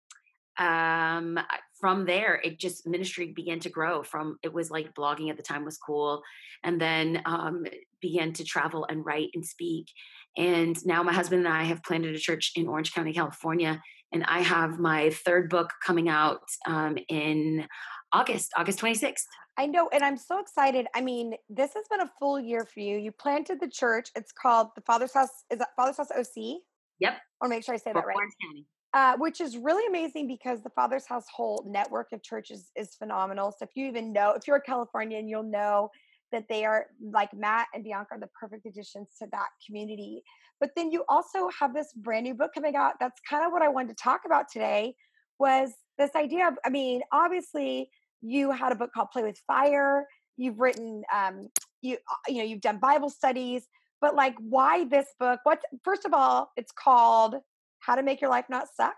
um, 0.58 1.38
from 1.81 2.06
there, 2.06 2.40
it 2.43 2.58
just 2.58 2.87
ministry 2.87 3.32
began 3.32 3.61
to 3.61 3.69
grow. 3.69 4.02
From 4.02 4.38
it 4.43 4.52
was 4.52 4.70
like 4.70 4.94
blogging 4.94 5.31
at 5.31 5.37
the 5.37 5.43
time 5.43 5.64
was 5.64 5.78
cool, 5.78 6.23
and 6.62 6.81
then 6.81 7.23
um, 7.26 7.64
began 8.00 8.32
to 8.34 8.44
travel 8.44 8.87
and 8.88 9.05
write 9.05 9.31
and 9.34 9.44
speak. 9.44 9.88
And 10.37 10.76
now 10.87 11.02
my 11.02 11.12
husband 11.12 11.46
and 11.46 11.55
I 11.55 11.64
have 11.64 11.82
planted 11.82 12.14
a 12.14 12.19
church 12.19 12.52
in 12.56 12.69
Orange 12.69 12.93
County, 12.93 13.12
California, 13.12 13.82
and 14.12 14.25
I 14.25 14.40
have 14.40 14.78
my 14.78 15.11
third 15.11 15.50
book 15.50 15.73
coming 15.84 16.08
out 16.08 16.43
um, 16.67 16.96
in 17.08 17.67
August, 18.12 18.52
August 18.56 18.79
twenty 18.79 18.94
sixth. 18.94 19.26
I 19.58 19.67
know, 19.67 19.88
and 19.90 20.02
I'm 20.02 20.19
so 20.19 20.38
excited. 20.38 20.87
I 20.94 21.00
mean, 21.00 21.34
this 21.49 21.72
has 21.75 21.87
been 21.90 22.00
a 22.00 22.11
full 22.19 22.38
year 22.38 22.67
for 22.67 22.81
you. 22.81 22.99
You 22.99 23.11
planted 23.11 23.58
the 23.61 23.69
church. 23.69 24.11
It's 24.14 24.32
called 24.32 24.69
the 24.75 24.82
Father's 24.82 25.14
House. 25.14 25.31
Is 25.50 25.58
that 25.58 25.69
Father's 25.76 25.96
House 25.96 26.11
OC? 26.11 26.61
Yep. 26.99 27.12
I 27.12 27.44
want 27.44 27.44
to 27.44 27.49
make 27.49 27.64
sure 27.64 27.75
I 27.75 27.79
say 27.79 27.93
For 27.93 28.00
that 28.00 28.06
right. 28.06 28.17
Orange 28.17 28.34
County. 28.43 28.67
Uh, 28.96 29.14
which 29.19 29.43
is 29.43 29.58
really 29.58 29.87
amazing 29.88 30.26
because 30.26 30.62
the 30.62 30.70
Father's 30.70 31.06
House 31.06 31.26
whole 31.31 31.62
network 31.69 32.12
of 32.12 32.22
churches 32.22 32.70
is 32.76 32.94
phenomenal. 32.94 33.52
So 33.52 33.66
if 33.66 33.70
you 33.75 33.84
even 33.87 34.10
know, 34.10 34.31
if 34.31 34.46
you're 34.46 34.56
a 34.56 34.62
Californian, 34.62 35.28
you'll 35.28 35.43
know 35.43 35.90
that 36.32 36.46
they 36.48 36.64
are 36.64 36.87
like 37.12 37.28
Matt 37.34 37.66
and 37.75 37.84
Bianca 37.84 38.14
are 38.14 38.19
the 38.19 38.31
perfect 38.40 38.64
additions 38.64 39.08
to 39.19 39.28
that 39.32 39.48
community. 39.66 40.22
But 40.60 40.70
then 40.76 40.90
you 40.90 41.04
also 41.10 41.50
have 41.60 41.75
this 41.75 41.93
brand 41.94 42.25
new 42.25 42.32
book 42.32 42.52
coming 42.54 42.75
out. 42.75 42.94
That's 42.98 43.20
kind 43.28 43.44
of 43.44 43.52
what 43.52 43.60
I 43.60 43.69
wanted 43.69 43.98
to 43.98 44.02
talk 44.02 44.22
about 44.25 44.46
today 44.50 44.94
was 45.38 45.72
this 45.98 46.12
idea 46.16 46.48
of, 46.48 46.54
I 46.64 46.70
mean, 46.70 47.02
obviously 47.12 47.90
you 48.22 48.50
had 48.50 48.72
a 48.72 48.76
book 48.76 48.93
called 48.94 49.10
Play 49.12 49.25
with 49.25 49.38
Fire. 49.46 50.06
You've 50.38 50.58
written, 50.58 51.03
um, 51.15 51.50
you, 51.82 51.96
uh, 51.96 52.32
you 52.32 52.38
know, 52.38 52.44
you've 52.44 52.62
done 52.62 52.79
Bible 52.79 53.10
studies, 53.10 53.69
but 54.00 54.15
like, 54.15 54.36
why 54.38 54.84
this 54.84 55.08
book? 55.20 55.41
What, 55.44 55.60
first 55.84 56.06
of 56.06 56.15
all, 56.15 56.50
it's 56.56 56.72
called 56.72 57.34
how 57.86 57.94
to 57.94 58.02
make 58.02 58.20
your 58.20 58.31
life 58.31 58.46
not 58.50 58.66
suck. 58.74 58.96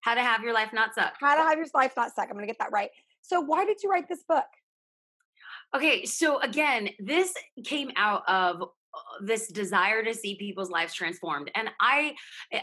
How 0.00 0.14
to 0.14 0.20
have 0.20 0.42
your 0.42 0.52
life 0.52 0.70
not 0.72 0.94
suck. 0.94 1.14
How 1.20 1.36
to 1.36 1.42
have 1.42 1.58
your 1.58 1.66
life 1.74 1.92
not 1.96 2.14
suck. 2.14 2.26
I'm 2.28 2.34
going 2.34 2.42
to 2.42 2.46
get 2.46 2.58
that 2.58 2.72
right. 2.72 2.90
So, 3.22 3.40
why 3.40 3.64
did 3.64 3.82
you 3.82 3.90
write 3.90 4.08
this 4.08 4.24
book? 4.28 4.44
Okay, 5.74 6.04
so 6.04 6.40
again, 6.40 6.90
this 6.98 7.34
came 7.64 7.90
out 7.96 8.22
of 8.28 8.62
uh, 8.62 8.98
this 9.20 9.48
desire 9.48 10.02
to 10.02 10.14
see 10.14 10.36
people's 10.36 10.70
lives 10.70 10.94
transformed 10.94 11.50
and 11.54 11.68
i 11.82 12.14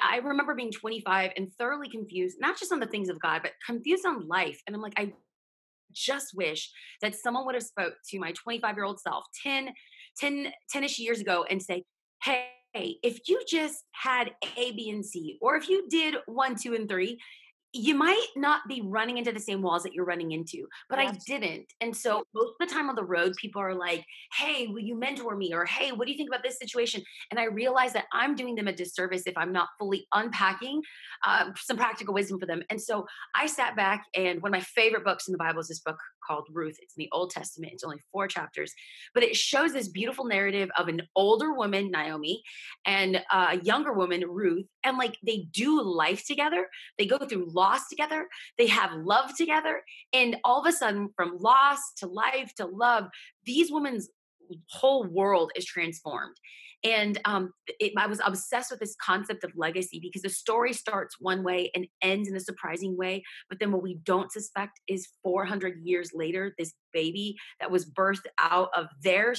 i 0.01 0.17
remember 0.17 0.55
being 0.55 0.71
25 0.71 1.29
and 1.37 1.53
thoroughly 1.59 1.87
confused 1.87 2.37
not 2.39 2.57
just 2.57 2.71
on 2.71 2.79
the 2.79 2.87
things 2.87 3.07
of 3.07 3.19
god 3.19 3.41
but 3.43 3.51
confused 3.63 4.03
on 4.03 4.27
life 4.27 4.59
and 4.65 4.75
i'm 4.75 4.81
like 4.81 4.95
i 4.97 5.13
just 5.91 6.33
wish 6.33 6.71
that 7.03 7.13
someone 7.13 7.45
would 7.45 7.53
have 7.53 7.63
spoke 7.63 7.93
to 8.09 8.17
my 8.17 8.31
25 8.31 8.75
year 8.75 8.83
old 8.83 8.99
self 8.99 9.25
10 9.43 9.69
10 10.19 10.47
10ish 10.75 10.97
years 10.97 11.21
ago 11.21 11.45
and 11.51 11.61
say 11.61 11.83
hey, 12.23 12.47
if 12.73 13.29
you 13.29 13.43
just 13.47 13.83
had 13.91 14.31
A, 14.57 14.71
B, 14.71 14.89
and 14.89 15.05
C, 15.05 15.37
or 15.41 15.55
if 15.55 15.69
you 15.69 15.87
did 15.89 16.15
one, 16.25 16.55
two, 16.55 16.73
and 16.73 16.89
three, 16.89 17.19
you 17.73 17.95
might 17.95 18.27
not 18.35 18.61
be 18.67 18.81
running 18.83 19.17
into 19.17 19.31
the 19.31 19.39
same 19.39 19.61
walls 19.61 19.83
that 19.83 19.93
you're 19.93 20.05
running 20.05 20.31
into, 20.31 20.67
but. 20.89 20.99
I 20.99 21.11
didn't. 21.25 21.65
And 21.81 21.95
so 21.95 22.23
most 22.33 22.53
of 22.59 22.67
the 22.67 22.73
time 22.73 22.89
on 22.89 22.95
the 22.95 23.03
road, 23.03 23.33
people 23.41 23.61
are 23.61 23.73
like, 23.73 24.05
Hey, 24.37 24.67
will 24.67 24.79
you 24.79 24.97
mentor 24.97 25.35
me? 25.35 25.53
Or 25.53 25.65
Hey, 25.65 25.91
what 25.91 26.05
do 26.05 26.11
you 26.11 26.17
think 26.17 26.29
about 26.29 26.43
this 26.43 26.57
situation? 26.57 27.01
And 27.31 27.39
I 27.39 27.45
realize 27.45 27.93
that 27.93 28.05
I'm 28.13 28.35
doing 28.35 28.55
them 28.55 28.67
a 28.67 28.73
disservice 28.73 29.23
if 29.25 29.37
I'm 29.37 29.51
not 29.51 29.69
fully 29.79 30.05
unpacking 30.13 30.81
uh, 31.25 31.51
some 31.57 31.77
practical 31.77 32.13
wisdom 32.13 32.39
for 32.39 32.45
them. 32.45 32.61
And 32.69 32.81
so 32.81 33.05
I 33.35 33.47
sat 33.47 33.75
back, 33.75 34.05
and 34.15 34.41
one 34.41 34.49
of 34.49 34.53
my 34.53 34.61
favorite 34.61 35.03
books 35.03 35.27
in 35.27 35.31
the 35.31 35.37
Bible 35.37 35.59
is 35.59 35.67
this 35.67 35.79
book 35.79 35.97
called 36.25 36.47
Ruth. 36.51 36.77
It's 36.81 36.95
in 36.97 37.01
the 37.01 37.09
Old 37.11 37.31
Testament, 37.31 37.73
it's 37.73 37.83
only 37.83 37.99
four 38.11 38.27
chapters, 38.27 38.73
but 39.13 39.23
it 39.23 39.35
shows 39.35 39.73
this 39.73 39.87
beautiful 39.87 40.25
narrative 40.25 40.69
of 40.77 40.87
an 40.87 41.01
older 41.15 41.53
woman, 41.53 41.91
Naomi, 41.91 42.43
and 42.85 43.21
a 43.31 43.59
younger 43.61 43.93
woman, 43.93 44.23
Ruth. 44.27 44.65
And 44.83 44.97
like 44.97 45.17
they 45.25 45.47
do 45.51 45.81
life 45.81 46.25
together, 46.25 46.67
they 46.97 47.05
go 47.05 47.17
through 47.17 47.49
loss 47.63 47.87
together, 47.87 48.27
they 48.57 48.67
have 48.67 48.91
love 48.93 49.31
together. 49.37 49.81
And 50.11 50.37
all 50.43 50.59
of 50.61 50.67
a 50.67 50.75
sudden, 50.75 51.09
from 51.15 51.37
loss 51.39 51.79
to 51.99 52.07
life 52.07 52.51
to 52.57 52.65
love, 52.65 53.05
these 53.45 53.71
women's 53.71 54.09
whole 54.69 55.05
world 55.05 55.51
is 55.55 55.65
transformed. 55.65 56.35
And 56.83 57.17
um, 57.23 57.53
it, 57.79 57.93
I 57.97 58.07
was 58.07 58.19
obsessed 58.25 58.69
with 58.69 58.81
this 58.81 58.95
concept 59.01 59.45
of 59.45 59.51
legacy 59.55 59.99
because 60.01 60.23
the 60.23 60.29
story 60.29 60.73
starts 60.73 61.15
one 61.17 61.41
way 61.41 61.71
and 61.73 61.87
ends 62.01 62.27
in 62.27 62.35
a 62.35 62.41
surprising 62.41 62.97
way. 62.97 63.23
But 63.49 63.59
then 63.59 63.71
what 63.71 63.81
we 63.81 63.99
don't 64.03 64.31
suspect 64.31 64.81
is 64.89 65.07
400 65.23 65.79
years 65.83 66.11
later, 66.13 66.53
this 66.57 66.73
baby 66.91 67.37
that 67.61 67.71
was 67.71 67.89
birthed 67.89 68.27
out 68.37 68.69
of 68.75 68.87
their 69.01 69.33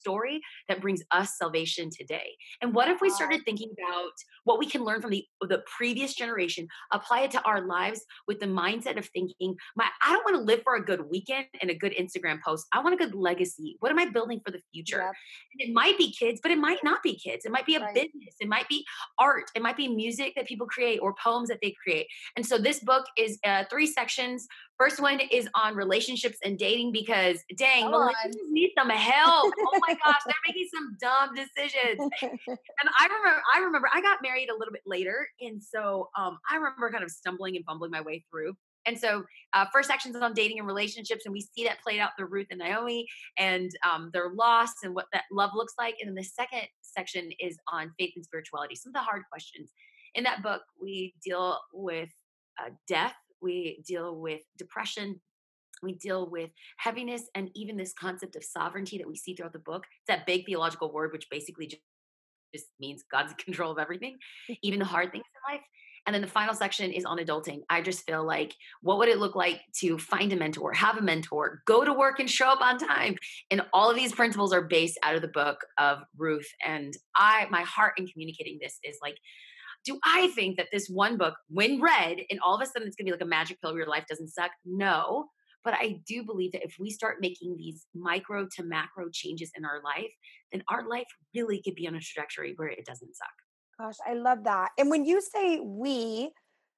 story 0.00 0.40
that 0.68 0.80
brings 0.80 1.02
us 1.10 1.36
salvation 1.36 1.90
today. 1.90 2.36
And 2.60 2.74
what 2.74 2.88
if 2.88 3.00
we 3.00 3.10
started 3.10 3.42
thinking 3.44 3.70
about 3.78 4.12
what 4.44 4.58
we 4.58 4.66
can 4.66 4.84
learn 4.84 5.00
from 5.00 5.10
the 5.10 5.24
the 5.42 5.62
previous 5.76 6.14
generation, 6.14 6.68
apply 6.92 7.20
it 7.22 7.30
to 7.32 7.42
our 7.42 7.66
lives 7.66 8.04
with 8.26 8.40
the 8.40 8.46
mindset 8.46 8.98
of 8.98 9.06
thinking, 9.06 9.56
my 9.76 9.86
I 10.04 10.12
don't 10.12 10.24
want 10.24 10.36
to 10.36 10.42
live 10.42 10.62
for 10.62 10.76
a 10.76 10.84
good 10.84 11.08
weekend 11.08 11.46
and 11.60 11.70
a 11.70 11.74
good 11.74 11.94
Instagram 11.94 12.40
post. 12.42 12.66
I 12.72 12.80
want 12.80 12.94
a 12.94 12.98
good 12.98 13.14
legacy. 13.14 13.76
What 13.80 13.90
am 13.90 13.98
I 13.98 14.06
building 14.06 14.40
for 14.44 14.50
the 14.50 14.60
future? 14.72 14.98
Yep. 14.98 15.68
it 15.68 15.74
might 15.74 15.98
be 15.98 16.12
kids, 16.12 16.40
but 16.42 16.50
it 16.50 16.58
might 16.58 16.82
not 16.82 17.02
be 17.02 17.16
kids. 17.16 17.44
It 17.44 17.52
might 17.52 17.66
be 17.66 17.76
a 17.76 17.80
right. 17.80 17.94
business. 17.94 18.34
It 18.40 18.48
might 18.48 18.68
be 18.68 18.84
art. 19.18 19.50
It 19.54 19.62
might 19.62 19.76
be 19.76 19.88
music 19.88 20.32
that 20.36 20.46
people 20.46 20.66
create 20.66 20.98
or 20.98 21.14
poems 21.22 21.48
that 21.48 21.58
they 21.62 21.74
create. 21.82 22.06
And 22.36 22.44
so 22.44 22.58
this 22.58 22.80
book 22.80 23.06
is 23.16 23.38
uh, 23.44 23.64
three 23.70 23.86
sections 23.86 24.46
First 24.78 25.00
one 25.00 25.18
is 25.32 25.48
on 25.56 25.74
relationships 25.74 26.38
and 26.44 26.56
dating 26.56 26.92
because 26.92 27.42
dang, 27.56 27.86
millennials 27.86 28.34
need 28.48 28.70
some 28.78 28.90
help. 28.90 29.52
oh 29.58 29.80
my 29.88 29.96
gosh, 30.04 30.20
they're 30.26 30.34
making 30.46 30.68
some 30.72 30.96
dumb 31.00 31.34
decisions. 31.34 31.98
and 32.22 32.90
I 32.98 33.06
remember, 33.06 33.42
I 33.54 33.58
remember, 33.60 33.88
I 33.92 34.00
got 34.00 34.18
married 34.22 34.50
a 34.50 34.56
little 34.56 34.72
bit 34.72 34.82
later, 34.86 35.28
and 35.40 35.62
so 35.62 36.08
um, 36.16 36.38
I 36.50 36.56
remember 36.56 36.90
kind 36.90 37.04
of 37.04 37.10
stumbling 37.10 37.56
and 37.56 37.64
fumbling 37.64 37.90
my 37.90 38.00
way 38.00 38.24
through. 38.30 38.54
And 38.86 38.98
so, 38.98 39.24
uh, 39.52 39.66
first 39.72 39.88
section 39.88 40.14
is 40.14 40.22
on 40.22 40.32
dating 40.32 40.58
and 40.58 40.66
relationships, 40.66 41.26
and 41.26 41.32
we 41.32 41.40
see 41.40 41.64
that 41.64 41.82
played 41.82 42.00
out 42.00 42.10
through 42.16 42.28
Ruth 42.28 42.46
and 42.50 42.58
Naomi 42.58 43.06
and 43.36 43.70
um, 43.90 44.10
their 44.12 44.30
loss 44.30 44.72
and 44.82 44.94
what 44.94 45.06
that 45.12 45.24
love 45.30 45.50
looks 45.54 45.74
like. 45.78 45.96
And 46.00 46.08
then 46.08 46.14
the 46.14 46.22
second 46.22 46.62
section 46.80 47.30
is 47.38 47.58
on 47.70 47.92
faith 47.98 48.12
and 48.16 48.24
spirituality, 48.24 48.76
some 48.76 48.90
of 48.90 48.94
the 48.94 49.00
hard 49.00 49.22
questions. 49.30 49.70
In 50.14 50.24
that 50.24 50.42
book, 50.42 50.62
we 50.80 51.14
deal 51.22 51.58
with 51.72 52.08
uh, 52.58 52.70
death 52.86 53.14
we 53.40 53.82
deal 53.86 54.16
with 54.16 54.40
depression, 54.56 55.20
we 55.82 55.94
deal 55.94 56.28
with 56.30 56.50
heaviness, 56.78 57.22
and 57.34 57.50
even 57.54 57.76
this 57.76 57.92
concept 57.92 58.36
of 58.36 58.44
sovereignty 58.44 58.98
that 58.98 59.08
we 59.08 59.16
see 59.16 59.34
throughout 59.34 59.52
the 59.52 59.58
book. 59.58 59.84
It's 59.84 60.16
that 60.16 60.26
big 60.26 60.46
theological 60.46 60.92
word, 60.92 61.12
which 61.12 61.26
basically 61.30 61.66
just, 61.66 61.82
just 62.54 62.66
means 62.80 63.04
God's 63.10 63.34
control 63.44 63.72
of 63.72 63.78
everything, 63.78 64.18
even 64.62 64.78
the 64.78 64.84
hard 64.84 65.12
things 65.12 65.24
in 65.24 65.54
life. 65.54 65.64
And 66.06 66.14
then 66.14 66.22
the 66.22 66.28
final 66.28 66.54
section 66.54 66.90
is 66.90 67.04
on 67.04 67.18
adulting. 67.18 67.60
I 67.68 67.82
just 67.82 68.06
feel 68.06 68.24
like, 68.24 68.54
what 68.80 68.96
would 68.96 69.10
it 69.10 69.18
look 69.18 69.36
like 69.36 69.60
to 69.80 69.98
find 69.98 70.32
a 70.32 70.36
mentor, 70.36 70.72
have 70.72 70.96
a 70.96 71.02
mentor, 71.02 71.60
go 71.66 71.84
to 71.84 71.92
work 71.92 72.18
and 72.18 72.30
show 72.30 72.48
up 72.48 72.62
on 72.62 72.78
time? 72.78 73.16
And 73.50 73.60
all 73.74 73.90
of 73.90 73.96
these 73.96 74.14
principles 74.14 74.54
are 74.54 74.62
based 74.62 74.98
out 75.04 75.16
of 75.16 75.20
the 75.20 75.28
book 75.28 75.58
of 75.76 75.98
Ruth. 76.16 76.48
And 76.66 76.94
I, 77.14 77.46
my 77.50 77.60
heart 77.60 77.92
in 77.98 78.06
communicating 78.06 78.58
this 78.58 78.78
is 78.84 78.96
like, 79.02 79.16
do 79.84 79.98
I 80.02 80.28
think 80.28 80.56
that 80.56 80.68
this 80.72 80.88
one 80.88 81.18
book, 81.18 81.34
when 81.48 81.80
read, 81.80 82.18
and 82.30 82.40
all 82.40 82.54
of 82.54 82.62
a 82.62 82.66
sudden 82.66 82.88
it's 82.88 82.96
gonna 82.96 83.06
be 83.06 83.12
like 83.12 83.20
a 83.20 83.26
magic 83.26 83.60
pill 83.60 83.72
where 83.72 83.80
your 83.80 83.88
life 83.88 84.04
doesn't 84.08 84.28
suck? 84.28 84.50
No. 84.64 85.28
But 85.68 85.74
I 85.74 86.00
do 86.08 86.24
believe 86.24 86.52
that 86.52 86.64
if 86.64 86.76
we 86.80 86.88
start 86.88 87.18
making 87.20 87.54
these 87.58 87.84
micro 87.94 88.48
to 88.56 88.62
macro 88.62 89.10
changes 89.12 89.50
in 89.54 89.66
our 89.66 89.82
life, 89.84 90.10
then 90.50 90.62
our 90.70 90.88
life 90.88 91.04
really 91.34 91.60
could 91.60 91.74
be 91.74 91.86
on 91.86 91.94
a 91.94 92.00
trajectory 92.00 92.54
where 92.56 92.68
it 92.68 92.86
doesn't 92.86 93.14
suck. 93.14 93.28
Gosh, 93.78 93.96
I 94.08 94.14
love 94.14 94.44
that. 94.44 94.70
And 94.78 94.88
when 94.88 95.04
you 95.04 95.20
say 95.20 95.60
we, 95.60 96.30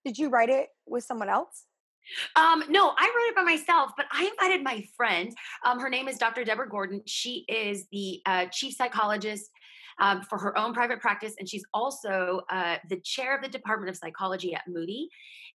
did 0.04 0.18
you 0.18 0.28
write 0.28 0.49
it 0.49 0.70
with 0.88 1.04
someone 1.04 1.28
else? 1.28 1.66
Um, 2.35 2.64
no, 2.68 2.92
I 2.99 3.04
wrote 3.04 3.28
it 3.28 3.37
by 3.37 3.44
myself, 3.44 3.92
but 3.97 4.06
I 4.11 4.25
invited 4.25 4.64
my 4.64 4.85
friend. 4.97 5.32
Um, 5.64 5.78
her 5.78 5.88
name 5.88 6.09
is 6.09 6.18
Dr. 6.18 6.42
Deborah 6.42 6.68
Gordon. 6.68 7.00
She 7.06 7.44
is 7.47 7.87
the 7.92 8.20
uh, 8.26 8.47
chief 8.47 8.75
psychologist 8.75 9.50
um, 10.00 10.23
for 10.23 10.38
her 10.38 10.57
own 10.59 10.75
private 10.75 11.00
practice. 11.00 11.35
And 11.38 11.49
she's 11.49 11.64
also 11.73 12.40
uh, 12.50 12.76
the 12.88 13.00
chair 13.00 13.37
of 13.37 13.42
the 13.42 13.49
Department 13.49 13.90
of 13.90 13.97
Psychology 13.97 14.54
at 14.54 14.62
Moody 14.66 15.09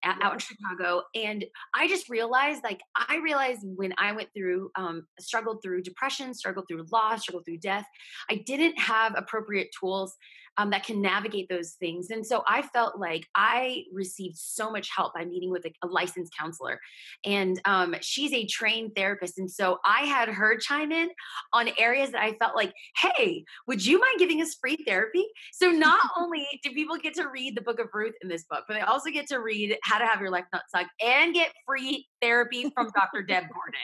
out 0.03 0.33
in 0.33 0.39
Chicago. 0.39 1.01
And 1.15 1.45
I 1.73 1.87
just 1.87 2.09
realized, 2.09 2.63
like, 2.63 2.81
I 2.95 3.17
realized 3.17 3.61
when 3.63 3.93
I 3.97 4.11
went 4.11 4.29
through, 4.35 4.69
um, 4.75 5.07
struggled 5.19 5.63
through 5.63 5.81
depression, 5.81 6.33
struggled 6.33 6.67
through 6.67 6.85
loss, 6.91 7.23
struggled 7.23 7.45
through 7.45 7.57
death, 7.57 7.85
I 8.29 8.43
didn't 8.45 8.77
have 8.77 9.13
appropriate 9.17 9.69
tools 9.79 10.15
um, 10.57 10.69
that 10.69 10.85
can 10.85 11.01
navigate 11.01 11.49
those 11.49 11.71
things. 11.71 12.09
And 12.09 12.25
so 12.25 12.43
I 12.47 12.61
felt 12.61 12.97
like 12.97 13.27
I 13.35 13.83
received 13.91 14.37
so 14.37 14.71
much 14.71 14.89
help 14.95 15.13
by 15.13 15.25
meeting 15.25 15.51
with 15.51 15.65
a, 15.65 15.71
a 15.83 15.87
licensed 15.87 16.33
counselor. 16.37 16.79
And 17.25 17.59
um, 17.65 17.95
she's 18.01 18.33
a 18.33 18.45
trained 18.45 18.95
therapist. 18.95 19.37
And 19.37 19.49
so 19.49 19.79
I 19.85 20.01
had 20.01 20.29
her 20.29 20.57
chime 20.57 20.91
in 20.91 21.09
on 21.53 21.69
areas 21.77 22.11
that 22.11 22.21
I 22.21 22.33
felt 22.33 22.55
like, 22.55 22.73
hey, 22.97 23.43
would 23.67 23.85
you 23.85 23.99
mind 23.99 24.19
giving 24.19 24.41
us 24.41 24.55
free 24.59 24.77
therapy? 24.87 25.25
So 25.53 25.71
not 25.71 25.99
only 26.17 26.47
do 26.63 26.71
people 26.71 26.97
get 26.97 27.15
to 27.15 27.27
read 27.27 27.55
the 27.55 27.61
book 27.61 27.79
of 27.79 27.87
Ruth 27.93 28.15
in 28.21 28.29
this 28.29 28.45
book, 28.49 28.63
but 28.67 28.75
they 28.75 28.81
also 28.81 29.09
get 29.09 29.27
to 29.27 29.39
read 29.39 29.77
How 29.83 29.97
to 29.97 30.05
Have 30.05 30.21
Your 30.21 30.31
Life 30.31 30.45
Not 30.53 30.63
Suck 30.73 30.87
and 31.03 31.33
get 31.33 31.51
free 31.65 32.07
therapy 32.21 32.71
from 32.73 32.89
Dr. 32.95 33.21
Deb 33.23 33.43
Gordon. 33.53 33.79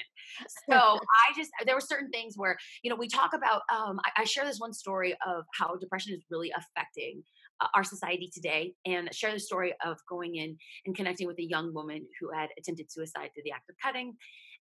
So 0.69 0.99
I 0.99 1.33
just, 1.35 1.51
there 1.65 1.75
were 1.75 1.81
certain 1.81 2.09
things 2.09 2.35
where, 2.37 2.57
you 2.83 2.89
know, 2.89 2.95
we 2.95 3.07
talk 3.07 3.33
about, 3.33 3.61
um, 3.73 3.99
I, 4.05 4.21
I 4.21 4.23
share 4.23 4.45
this 4.45 4.59
one 4.59 4.73
story 4.73 5.15
of 5.27 5.43
how 5.53 5.75
depression 5.75 6.13
is 6.13 6.23
really 6.29 6.51
affecting 6.75 7.23
uh, 7.61 7.67
our 7.75 7.83
society 7.83 8.29
today 8.33 8.73
and 8.85 9.13
share 9.13 9.33
the 9.33 9.39
story 9.39 9.73
of 9.85 9.97
going 10.09 10.35
in 10.35 10.57
and 10.85 10.95
connecting 10.95 11.27
with 11.27 11.39
a 11.39 11.47
young 11.47 11.73
woman 11.73 12.05
who 12.19 12.29
had 12.31 12.49
attempted 12.57 12.91
suicide 12.91 13.29
through 13.33 13.43
the 13.43 13.51
act 13.51 13.69
of 13.69 13.75
cutting 13.81 14.15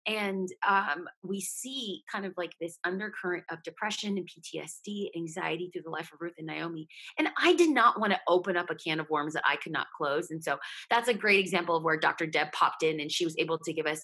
and 0.06 0.48
um, 0.66 1.06
we 1.22 1.40
see 1.40 2.02
kind 2.10 2.24
of 2.24 2.32
like 2.36 2.52
this 2.60 2.78
undercurrent 2.84 3.44
of 3.50 3.62
depression 3.62 4.16
and 4.16 4.28
PTSD, 4.28 5.10
anxiety 5.16 5.70
through 5.72 5.82
the 5.82 5.90
life 5.90 6.10
of 6.12 6.20
Ruth 6.20 6.34
and 6.38 6.46
Naomi. 6.46 6.88
And 7.18 7.28
I 7.38 7.54
did 7.54 7.70
not 7.70 8.00
want 8.00 8.12
to 8.12 8.20
open 8.26 8.56
up 8.56 8.70
a 8.70 8.74
can 8.74 9.00
of 9.00 9.10
worms 9.10 9.34
that 9.34 9.44
I 9.46 9.56
could 9.56 9.72
not 9.72 9.88
close. 9.96 10.30
And 10.30 10.42
so 10.42 10.58
that's 10.88 11.08
a 11.08 11.14
great 11.14 11.40
example 11.40 11.76
of 11.76 11.84
where 11.84 11.98
Dr. 11.98 12.26
Deb 12.26 12.52
popped 12.52 12.82
in 12.82 13.00
and 13.00 13.12
she 13.12 13.24
was 13.24 13.36
able 13.38 13.58
to 13.58 13.72
give 13.72 13.86
us 13.86 14.02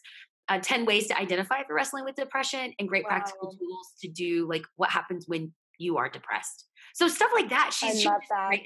uh, 0.49 0.59
10 0.61 0.85
ways 0.85 1.09
to 1.09 1.19
identify 1.19 1.61
if 1.61 1.67
you're 1.69 1.77
wrestling 1.77 2.05
with 2.05 2.15
depression 2.15 2.73
and 2.79 2.89
great 2.89 3.05
wow. 3.05 3.11
practical 3.11 3.51
tools 3.51 3.93
to 4.01 4.09
do 4.09 4.47
like 4.49 4.65
what 4.77 4.91
happens 4.91 5.25
when 5.27 5.53
you 5.79 5.97
are 5.97 6.09
depressed. 6.09 6.67
So 6.97 7.09
stuff 7.09 7.31
like 7.35 7.51
that. 7.51 7.75
She's 7.75 8.07
I 8.07 8.11
love 8.11 8.23
that. 8.31 8.59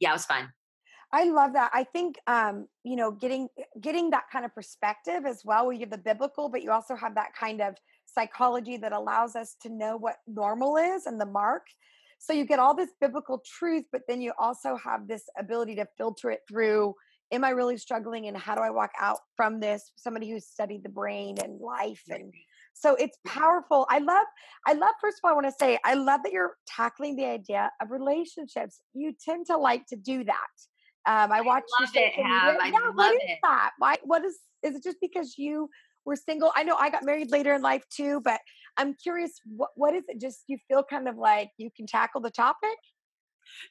Yeah, 0.00 0.10
it 0.10 0.12
was 0.14 0.24
fun. 0.24 0.48
I 1.12 1.24
love 1.24 1.52
that. 1.52 1.70
I 1.74 1.84
think 1.84 2.16
um, 2.26 2.66
you 2.82 2.96
know, 2.96 3.10
getting 3.10 3.48
getting 3.78 4.08
that 4.10 4.24
kind 4.32 4.46
of 4.46 4.54
perspective 4.54 5.26
as 5.26 5.42
well, 5.44 5.66
where 5.66 5.74
you 5.74 5.80
have 5.80 5.90
the 5.90 5.98
biblical, 5.98 6.48
but 6.48 6.62
you 6.62 6.70
also 6.70 6.96
have 6.96 7.14
that 7.16 7.34
kind 7.38 7.60
of 7.60 7.74
psychology 8.06 8.78
that 8.78 8.92
allows 8.92 9.36
us 9.36 9.54
to 9.64 9.68
know 9.68 9.98
what 9.98 10.16
normal 10.26 10.78
is 10.78 11.04
and 11.04 11.20
the 11.20 11.26
mark. 11.26 11.66
So 12.18 12.32
you 12.32 12.46
get 12.46 12.58
all 12.58 12.74
this 12.74 12.90
biblical 13.02 13.42
truth, 13.46 13.84
but 13.92 14.00
then 14.08 14.22
you 14.22 14.32
also 14.38 14.74
have 14.76 15.06
this 15.06 15.24
ability 15.38 15.74
to 15.74 15.86
filter 15.98 16.30
it 16.30 16.40
through 16.48 16.94
am 17.32 17.44
I 17.44 17.50
really 17.50 17.76
struggling 17.76 18.28
and 18.28 18.36
how 18.36 18.54
do 18.54 18.62
I 18.62 18.70
walk 18.70 18.92
out 18.98 19.18
from 19.36 19.60
this? 19.60 19.92
Somebody 19.96 20.30
who's 20.30 20.46
studied 20.46 20.82
the 20.82 20.88
brain 20.88 21.36
and 21.42 21.60
life 21.60 22.02
and 22.08 22.32
so 22.74 22.94
it's 22.96 23.16
powerful. 23.26 23.86
I 23.88 23.98
love, 23.98 24.26
I 24.66 24.74
love, 24.74 24.94
first 25.00 25.18
of 25.18 25.20
all, 25.24 25.30
I 25.30 25.34
want 25.34 25.46
to 25.46 25.54
say, 25.58 25.78
I 25.84 25.94
love 25.94 26.20
that 26.24 26.32
you're 26.32 26.56
tackling 26.66 27.16
the 27.16 27.24
idea 27.24 27.70
of 27.80 27.90
relationships. 27.90 28.80
You 28.92 29.14
tend 29.24 29.46
to 29.46 29.56
like 29.56 29.86
to 29.86 29.96
do 29.96 30.24
that. 30.24 30.36
Um, 31.06 31.32
I 31.32 31.40
watch 31.40 31.64
I 31.78 31.84
love 31.84 31.90
it, 31.94 32.12
Have. 32.14 32.56
I 32.60 32.66
yeah, 32.66 32.72
love 32.72 32.94
what 32.94 33.14
is 33.14 33.20
it. 33.22 33.38
that? 33.42 33.70
Why, 33.78 33.96
what 34.02 34.24
is, 34.24 34.38
is 34.62 34.76
it 34.76 34.82
just 34.82 34.98
because 35.00 35.38
you 35.38 35.68
were 36.04 36.16
single? 36.16 36.52
I 36.56 36.64
know 36.64 36.76
I 36.76 36.90
got 36.90 37.04
married 37.04 37.30
later 37.30 37.54
in 37.54 37.62
life 37.62 37.84
too, 37.94 38.20
but 38.24 38.40
I'm 38.76 38.94
curious, 38.94 39.32
what, 39.46 39.70
what 39.76 39.94
is 39.94 40.02
it? 40.08 40.20
Just 40.20 40.44
you 40.48 40.58
feel 40.68 40.82
kind 40.82 41.08
of 41.08 41.16
like 41.16 41.50
you 41.58 41.70
can 41.76 41.86
tackle 41.86 42.20
the 42.20 42.30
topic? 42.30 42.76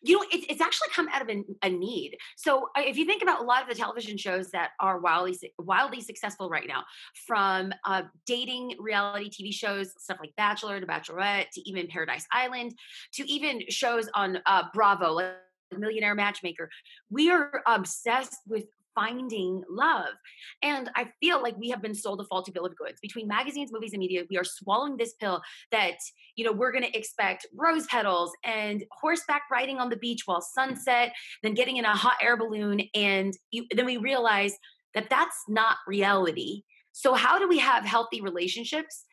You 0.01 0.18
know, 0.18 0.25
it, 0.32 0.46
it's 0.50 0.62
actually 0.62 0.89
come 0.94 1.08
out 1.12 1.22
of 1.22 1.30
a, 1.30 1.44
a, 1.62 1.70
need. 1.70 2.18
So, 2.36 2.70
if 2.77 2.98
you 2.98 3.06
think 3.06 3.22
about 3.22 3.42
a 3.42 3.44
lot 3.44 3.62
of 3.62 3.70
the 3.70 3.75
television 3.75 4.18
shows 4.18 4.50
that 4.51 4.72
are 4.80 5.00
wildly 5.00 5.38
wildly 5.60 6.01
successful 6.01 6.50
right 6.50 6.68
now, 6.68 6.84
from 7.27 7.74
uh, 7.86 8.03
dating 8.25 8.75
reality 8.80 9.30
TV 9.30 9.53
shows, 9.53 9.94
stuff 9.98 10.18
like 10.20 10.36
Bachelor 10.38 10.80
to 10.80 10.86
Bachelorette, 10.86 11.50
to 11.53 11.70
even 11.70 11.88
Paradise 11.88 12.25
Island, 12.32 12.74
to 13.13 13.30
even 13.30 13.62
shows 13.70 14.10
on 14.13 14.39
uh, 14.46 14.63
Bravo, 14.74 15.13
like 15.13 15.36
Millionaire 15.77 16.15
Matchmaker, 16.15 16.70
we 17.10 17.32
are 17.32 17.62
obsessed 17.68 18.38
with 18.48 18.65
finding 18.96 19.64
love. 19.70 20.14
And 20.62 20.90
I 20.96 21.10
feel 21.20 21.42
like 21.42 21.58
we 21.58 21.70
have 21.70 21.82
been 21.82 21.96
sold 21.96 22.22
a 22.22 22.26
faulty 22.26 22.52
bill 22.52 22.66
of 22.66 22.76
goods 22.76 23.00
between 23.02 23.28
magazines, 23.28 23.72
movies, 23.72 23.94
and 23.94 24.00
media. 24.00 24.24
We 24.30 24.38
are 24.38 24.44
swallowing 24.44 24.98
this 24.98 25.14
pill 25.14 25.42
that, 25.72 25.98
you 26.36 26.46
know, 26.46 26.52
we're 26.52 26.72
going 26.72 26.84
to 26.84 26.98
expect 26.98 27.46
rose 27.56 27.86
petals 27.88 28.32
and 28.44 28.84
horseback 28.92 29.44
riding 29.52 29.80
on 29.80 29.90
the 29.90 29.98
beach 29.98 30.22
while 30.26 30.42
sunset, 30.42 31.14
then 31.42 31.54
getting 31.54 31.78
in 31.78 31.86
a 31.86 31.96
hot 31.96 32.16
air 32.22 32.38
balloon. 32.38 32.82
And 32.94 33.34
you, 33.52 33.66
then 33.76 33.86
we 33.86 33.98
realize 33.98 34.58
that 34.94 35.10
that's 35.10 35.44
not 35.48 35.78
reality. 35.88 36.64
So, 36.92 37.16
how 37.16 37.40
do 37.40 37.48
we 37.48 37.58
have 37.60 37.84
healthy 37.84 38.22
relationships 38.22 39.06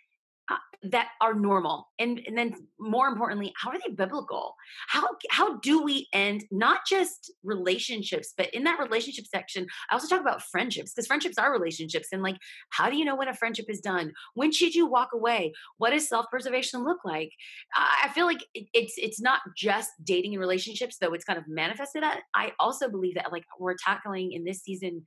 Uh, 0.50 0.56
that 0.82 1.08
are 1.20 1.34
normal 1.34 1.88
and, 1.98 2.22
and 2.26 2.38
then 2.38 2.54
more 2.78 3.06
importantly 3.06 3.52
how 3.56 3.70
are 3.70 3.78
they 3.78 3.94
biblical? 3.94 4.54
How 4.88 5.06
how 5.30 5.58
do 5.58 5.82
we 5.82 6.08
end 6.12 6.44
not 6.50 6.80
just 6.88 7.32
relationships 7.44 8.32
but 8.36 8.48
in 8.54 8.64
that 8.64 8.78
relationship 8.78 9.26
section 9.26 9.66
i 9.90 9.94
also 9.94 10.08
talk 10.08 10.20
about 10.20 10.42
friendships 10.42 10.92
because 10.92 11.06
friendships 11.06 11.36
are 11.36 11.52
relationships 11.52 12.08
and 12.12 12.22
like 12.22 12.36
how 12.70 12.88
do 12.88 12.96
you 12.96 13.04
know 13.04 13.14
when 13.14 13.28
a 13.28 13.34
friendship 13.34 13.66
is 13.68 13.80
done? 13.80 14.12
When 14.34 14.52
should 14.52 14.74
you 14.74 14.86
walk 14.86 15.10
away? 15.12 15.52
What 15.78 15.90
does 15.90 16.08
self-preservation 16.08 16.84
look 16.84 17.04
like? 17.04 17.32
I 17.76 18.08
feel 18.14 18.26
like 18.26 18.44
it's 18.54 18.94
it's 18.96 19.20
not 19.20 19.40
just 19.56 19.90
dating 20.04 20.32
and 20.34 20.40
relationships 20.40 20.96
though 20.98 21.12
it's 21.12 21.24
kind 21.24 21.38
of 21.38 21.48
manifested 21.48 22.02
that. 22.02 22.22
I 22.34 22.52
also 22.58 22.88
believe 22.88 23.14
that 23.14 23.32
like 23.32 23.44
we're 23.58 23.76
tackling 23.76 24.32
in 24.32 24.44
this 24.44 24.62
season 24.62 25.06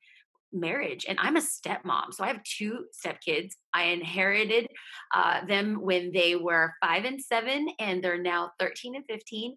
marriage 0.54 1.06
and 1.08 1.18
i'm 1.20 1.36
a 1.36 1.42
stepmom 1.42 2.14
so 2.14 2.24
i 2.24 2.28
have 2.28 2.44
two 2.44 2.86
stepkids. 2.94 3.54
I 3.74 3.86
inherited 3.86 4.68
uh, 5.16 5.46
them 5.46 5.82
when 5.82 6.12
they 6.14 6.36
were 6.36 6.74
five 6.80 7.06
and 7.06 7.20
seven 7.20 7.70
and 7.80 8.04
they're 8.04 8.22
now 8.22 8.52
13 8.60 8.96
and 8.96 9.06
15 9.10 9.56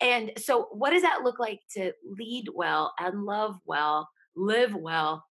and 0.00 0.32
so 0.38 0.68
what 0.72 0.90
does 0.90 1.02
that 1.02 1.22
look 1.22 1.38
like 1.38 1.60
to 1.76 1.92
lead 2.04 2.48
well 2.54 2.94
and 2.98 3.24
love 3.24 3.56
well 3.66 4.08
live 4.36 4.74
well 4.74 5.24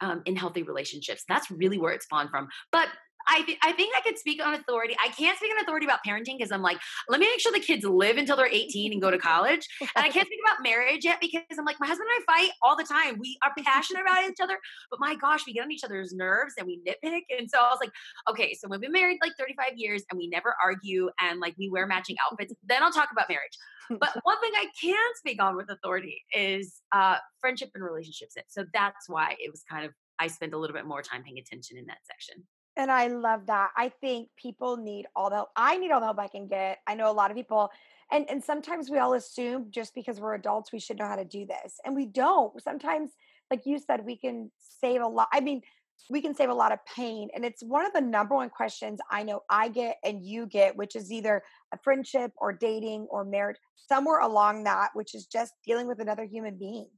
um, 0.00 0.22
in 0.26 0.36
healthy 0.36 0.62
relationships? 0.62 1.24
That's 1.28 1.50
really 1.50 1.78
where 1.78 1.92
it's 1.92 2.04
spawned 2.04 2.30
from. 2.30 2.48
But 2.72 2.88
I, 3.26 3.42
th- 3.42 3.58
I 3.62 3.72
think 3.72 3.94
I 3.96 4.00
could 4.00 4.18
speak 4.18 4.44
on 4.44 4.54
authority. 4.54 4.96
I 5.02 5.08
can't 5.08 5.36
speak 5.36 5.50
on 5.56 5.62
authority 5.62 5.86
about 5.86 6.00
parenting 6.06 6.38
because 6.38 6.52
I'm 6.52 6.62
like, 6.62 6.78
let 7.08 7.20
me 7.20 7.26
make 7.26 7.40
sure 7.40 7.52
the 7.52 7.60
kids 7.60 7.84
live 7.84 8.16
until 8.16 8.36
they're 8.36 8.46
18 8.46 8.92
and 8.92 9.00
go 9.00 9.10
to 9.10 9.18
college. 9.18 9.66
And 9.80 10.04
I 10.04 10.08
can't 10.08 10.26
speak 10.28 10.40
about 10.44 10.62
marriage 10.62 11.04
yet 11.04 11.20
because 11.20 11.42
I'm 11.58 11.64
like, 11.64 11.76
my 11.80 11.86
husband 11.86 12.08
and 12.14 12.24
I 12.28 12.40
fight 12.40 12.50
all 12.62 12.76
the 12.76 12.84
time. 12.84 13.18
We 13.18 13.38
are 13.42 13.52
passionate 13.64 14.02
about 14.02 14.24
each 14.28 14.40
other, 14.42 14.58
but 14.90 15.00
my 15.00 15.14
gosh, 15.14 15.46
we 15.46 15.54
get 15.54 15.64
on 15.64 15.72
each 15.72 15.84
other's 15.84 16.12
nerves 16.12 16.54
and 16.58 16.66
we 16.66 16.80
nitpick. 16.86 17.22
And 17.38 17.48
so 17.50 17.58
I 17.58 17.68
was 17.68 17.78
like, 17.80 17.92
okay, 18.30 18.54
so 18.54 18.68
we've 18.68 18.80
been 18.80 18.92
married 18.92 19.18
like 19.22 19.32
35 19.38 19.76
years 19.76 20.02
and 20.10 20.18
we 20.18 20.28
never 20.28 20.54
argue 20.62 21.10
and 21.20 21.40
like 21.40 21.54
we 21.58 21.68
wear 21.70 21.86
matching 21.86 22.16
outfits. 22.24 22.52
Then 22.64 22.82
I'll 22.82 22.92
talk 22.92 23.08
about 23.12 23.28
marriage. 23.28 23.56
But 23.90 24.10
one 24.22 24.40
thing 24.40 24.52
I 24.54 24.66
can 24.80 24.96
speak 25.16 25.42
on 25.42 25.56
with 25.56 25.70
authority 25.70 26.22
is 26.34 26.80
uh, 26.92 27.16
friendship 27.40 27.70
and 27.74 27.84
relationships. 27.84 28.36
So 28.48 28.64
that's 28.72 29.08
why 29.08 29.36
it 29.38 29.50
was 29.50 29.62
kind 29.68 29.84
of 29.84 29.92
I 30.18 30.28
spent 30.28 30.54
a 30.54 30.58
little 30.58 30.74
bit 30.74 30.86
more 30.86 31.02
time 31.02 31.22
paying 31.24 31.38
attention 31.38 31.76
in 31.76 31.86
that 31.86 31.98
section. 32.04 32.44
And 32.76 32.90
I 32.90 33.06
love 33.06 33.46
that. 33.46 33.70
I 33.76 33.90
think 34.00 34.28
people 34.36 34.76
need 34.76 35.06
all 35.14 35.30
the 35.30 35.36
help. 35.36 35.50
I 35.56 35.76
need 35.76 35.92
all 35.92 36.00
the 36.00 36.06
help 36.06 36.18
I 36.18 36.28
can 36.28 36.48
get. 36.48 36.78
I 36.86 36.94
know 36.94 37.10
a 37.10 37.12
lot 37.12 37.30
of 37.30 37.36
people, 37.36 37.70
and 38.10 38.28
and 38.28 38.42
sometimes 38.42 38.90
we 38.90 38.98
all 38.98 39.14
assume 39.14 39.66
just 39.70 39.94
because 39.94 40.20
we're 40.20 40.34
adults 40.34 40.72
we 40.72 40.80
should 40.80 40.98
know 40.98 41.06
how 41.06 41.16
to 41.16 41.24
do 41.24 41.46
this, 41.46 41.78
and 41.84 41.94
we 41.94 42.06
don't. 42.06 42.60
Sometimes, 42.62 43.10
like 43.50 43.62
you 43.64 43.78
said, 43.78 44.04
we 44.04 44.16
can 44.16 44.50
save 44.58 45.02
a 45.02 45.06
lot. 45.06 45.28
I 45.32 45.40
mean, 45.40 45.62
we 46.10 46.20
can 46.20 46.34
save 46.34 46.50
a 46.50 46.54
lot 46.54 46.72
of 46.72 46.80
pain, 46.84 47.28
and 47.34 47.44
it's 47.44 47.62
one 47.62 47.86
of 47.86 47.92
the 47.92 48.00
number 48.00 48.34
one 48.34 48.50
questions 48.50 48.98
I 49.08 49.22
know 49.22 49.42
I 49.48 49.68
get 49.68 49.98
and 50.02 50.24
you 50.24 50.46
get, 50.46 50.76
which 50.76 50.96
is 50.96 51.12
either 51.12 51.42
a 51.72 51.78
friendship 51.84 52.32
or 52.36 52.52
dating 52.52 53.06
or 53.08 53.24
marriage, 53.24 53.56
somewhere 53.88 54.20
along 54.20 54.64
that, 54.64 54.90
which 54.94 55.14
is 55.14 55.26
just 55.26 55.54
dealing 55.64 55.86
with 55.86 56.00
another 56.00 56.24
human 56.24 56.56
being. 56.56 56.88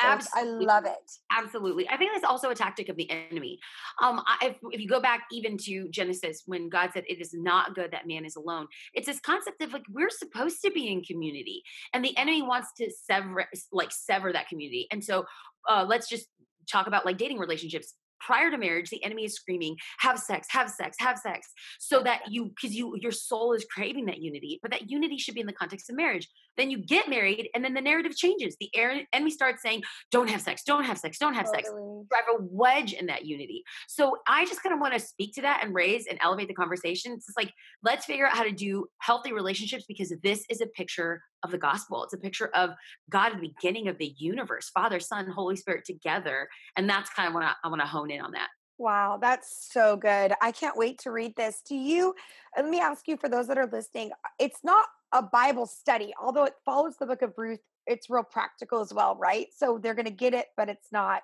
So 0.00 0.08
Absolutely. 0.08 0.66
I 0.66 0.74
love 0.74 0.84
it. 0.84 1.12
Absolutely. 1.30 1.88
I 1.88 1.96
think 1.96 2.12
that's 2.12 2.24
also 2.24 2.50
a 2.50 2.54
tactic 2.54 2.88
of 2.88 2.96
the 2.96 3.10
enemy. 3.10 3.58
Um, 4.02 4.22
I, 4.26 4.48
if, 4.48 4.56
if 4.72 4.80
you 4.80 4.88
go 4.88 5.00
back 5.00 5.22
even 5.32 5.56
to 5.58 5.88
Genesis, 5.90 6.42
when 6.46 6.68
God 6.68 6.90
said, 6.92 7.04
It 7.08 7.20
is 7.20 7.32
not 7.32 7.74
good 7.74 7.92
that 7.92 8.06
man 8.06 8.24
is 8.24 8.36
alone, 8.36 8.66
it's 8.94 9.06
this 9.06 9.20
concept 9.20 9.62
of 9.62 9.72
like, 9.72 9.84
we're 9.90 10.10
supposed 10.10 10.58
to 10.64 10.70
be 10.70 10.88
in 10.88 11.02
community. 11.02 11.62
And 11.92 12.04
the 12.04 12.16
enemy 12.16 12.42
wants 12.42 12.68
to 12.78 12.90
sever, 12.90 13.46
like, 13.72 13.92
sever 13.92 14.32
that 14.32 14.48
community. 14.48 14.86
And 14.90 15.02
so 15.02 15.24
uh, 15.68 15.84
let's 15.88 16.08
just 16.08 16.26
talk 16.70 16.86
about 16.86 17.06
like 17.06 17.16
dating 17.16 17.38
relationships 17.38 17.94
prior 18.20 18.50
to 18.50 18.58
marriage 18.58 18.90
the 18.90 19.02
enemy 19.04 19.24
is 19.24 19.34
screaming 19.34 19.76
have 19.98 20.18
sex 20.18 20.46
have 20.50 20.70
sex 20.70 20.96
have 20.98 21.18
sex 21.18 21.48
so 21.78 22.02
that 22.02 22.22
you 22.28 22.46
because 22.46 22.74
you 22.74 22.96
your 23.00 23.12
soul 23.12 23.52
is 23.52 23.64
craving 23.70 24.06
that 24.06 24.18
unity 24.18 24.58
but 24.62 24.70
that 24.70 24.90
unity 24.90 25.18
should 25.18 25.34
be 25.34 25.40
in 25.40 25.46
the 25.46 25.52
context 25.52 25.90
of 25.90 25.96
marriage. 25.96 26.28
Then 26.56 26.70
you 26.70 26.78
get 26.78 27.08
married 27.08 27.48
and 27.54 27.64
then 27.64 27.74
the 27.74 27.80
narrative 27.80 28.16
changes. 28.16 28.56
The 28.58 28.70
enemy 29.12 29.30
starts 29.30 29.62
saying 29.62 29.82
don't 30.10 30.28
have 30.30 30.40
sex 30.40 30.62
don't 30.64 30.84
have 30.84 30.98
sex 30.98 31.18
don't 31.18 31.34
have 31.34 31.46
totally. 31.46 31.62
sex 31.62 31.70
drive 32.10 32.38
a 32.38 32.42
wedge 32.50 32.92
in 32.92 33.06
that 33.06 33.24
unity. 33.24 33.62
So 33.88 34.16
i 34.26 34.44
just 34.46 34.62
kind 34.62 34.74
of 34.74 34.80
want 34.80 34.94
to 34.94 35.00
speak 35.00 35.34
to 35.34 35.42
that 35.42 35.60
and 35.62 35.74
raise 35.74 36.06
and 36.06 36.18
elevate 36.22 36.48
the 36.48 36.54
conversation. 36.54 37.12
It's 37.12 37.26
just 37.26 37.38
like 37.38 37.52
let's 37.82 38.06
figure 38.06 38.26
out 38.26 38.36
how 38.36 38.44
to 38.44 38.52
do 38.52 38.86
healthy 38.98 39.32
relationships 39.32 39.84
because 39.86 40.12
this 40.22 40.44
is 40.50 40.60
a 40.60 40.66
picture 40.66 41.22
of 41.42 41.50
the 41.50 41.58
gospel. 41.58 42.04
It's 42.04 42.14
a 42.14 42.18
picture 42.18 42.50
of 42.54 42.70
God 43.10 43.32
at 43.32 43.40
the 43.40 43.48
beginning 43.48 43.88
of 43.88 43.98
the 43.98 44.14
universe, 44.18 44.70
Father, 44.70 45.00
Son, 45.00 45.28
Holy 45.28 45.56
Spirit 45.56 45.84
together. 45.84 46.48
And 46.76 46.88
that's 46.88 47.10
kind 47.10 47.28
of 47.28 47.34
what 47.34 47.44
I, 47.44 47.52
I 47.64 47.68
want 47.68 47.80
to 47.80 47.86
hone 47.86 48.10
in 48.10 48.20
on 48.20 48.32
that. 48.32 48.48
Wow, 48.78 49.18
that's 49.20 49.70
so 49.72 49.96
good. 49.96 50.32
I 50.42 50.52
can't 50.52 50.76
wait 50.76 50.98
to 51.00 51.10
read 51.10 51.34
this. 51.36 51.62
Do 51.66 51.74
you, 51.74 52.14
let 52.56 52.68
me 52.68 52.78
ask 52.78 53.08
you 53.08 53.16
for 53.16 53.28
those 53.28 53.46
that 53.48 53.56
are 53.56 53.68
listening, 53.70 54.10
uh, 54.12 54.28
it's 54.38 54.60
not 54.62 54.86
a 55.12 55.22
Bible 55.22 55.66
study, 55.66 56.12
although 56.22 56.44
it 56.44 56.54
follows 56.64 56.96
the 56.98 57.06
book 57.06 57.22
of 57.22 57.32
Ruth, 57.38 57.60
it's 57.86 58.10
real 58.10 58.24
practical 58.24 58.80
as 58.80 58.92
well, 58.92 59.16
right? 59.16 59.46
So 59.56 59.78
they're 59.80 59.94
going 59.94 60.06
to 60.06 60.10
get 60.10 60.34
it, 60.34 60.46
but 60.56 60.68
it's 60.68 60.92
not 60.92 61.22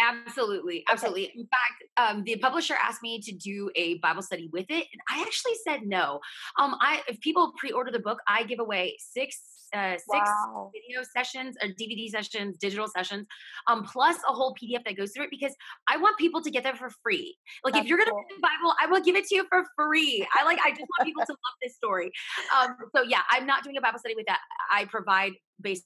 Absolutely, 0.00 0.84
absolutely. 0.88 1.28
Okay. 1.28 1.38
In 1.38 1.46
fact, 1.46 1.84
um, 1.96 2.24
the 2.24 2.36
publisher 2.36 2.74
asked 2.74 3.02
me 3.02 3.20
to 3.20 3.32
do 3.32 3.70
a 3.74 3.98
Bible 3.98 4.22
study 4.22 4.50
with 4.52 4.66
it, 4.68 4.86
and 4.92 5.00
I 5.10 5.22
actually 5.22 5.54
said 5.66 5.80
no. 5.84 6.20
Um, 6.58 6.76
I 6.80 7.02
if 7.08 7.20
people 7.20 7.52
pre-order 7.56 7.90
the 7.90 8.00
book, 8.00 8.18
I 8.28 8.44
give 8.44 8.60
away 8.60 8.96
six 8.98 9.40
uh, 9.74 9.92
six 9.92 10.28
wow. 10.28 10.70
video 10.72 11.02
sessions 11.16 11.56
or 11.62 11.68
DVD 11.68 12.08
sessions, 12.08 12.56
digital 12.58 12.86
sessions, 12.88 13.26
um, 13.66 13.84
plus 13.84 14.16
a 14.28 14.32
whole 14.32 14.54
PDF 14.54 14.84
that 14.84 14.96
goes 14.96 15.12
through 15.12 15.24
it 15.24 15.30
because 15.30 15.54
I 15.88 15.96
want 15.96 16.16
people 16.18 16.42
to 16.42 16.50
get 16.50 16.64
that 16.64 16.78
for 16.78 16.90
free. 17.02 17.36
Like 17.64 17.74
That's 17.74 17.84
if 17.84 17.88
you're 17.88 17.98
gonna 17.98 18.10
cool. 18.10 18.18
read 18.18 18.36
the 18.36 18.42
Bible, 18.42 18.74
I 18.80 18.86
will 18.86 19.00
give 19.00 19.16
it 19.16 19.26
to 19.26 19.34
you 19.34 19.46
for 19.48 19.64
free. 19.76 20.26
I 20.38 20.44
like 20.44 20.58
I 20.64 20.70
just 20.70 20.82
want 20.82 21.06
people 21.06 21.24
to 21.26 21.32
love 21.32 21.56
this 21.62 21.74
story. 21.74 22.10
Um, 22.60 22.76
so 22.94 23.02
yeah, 23.02 23.20
I'm 23.30 23.46
not 23.46 23.64
doing 23.64 23.76
a 23.76 23.80
Bible 23.80 23.98
study 23.98 24.14
with 24.14 24.26
that. 24.26 24.40
I 24.70 24.84
provide 24.84 25.32
based 25.60 25.84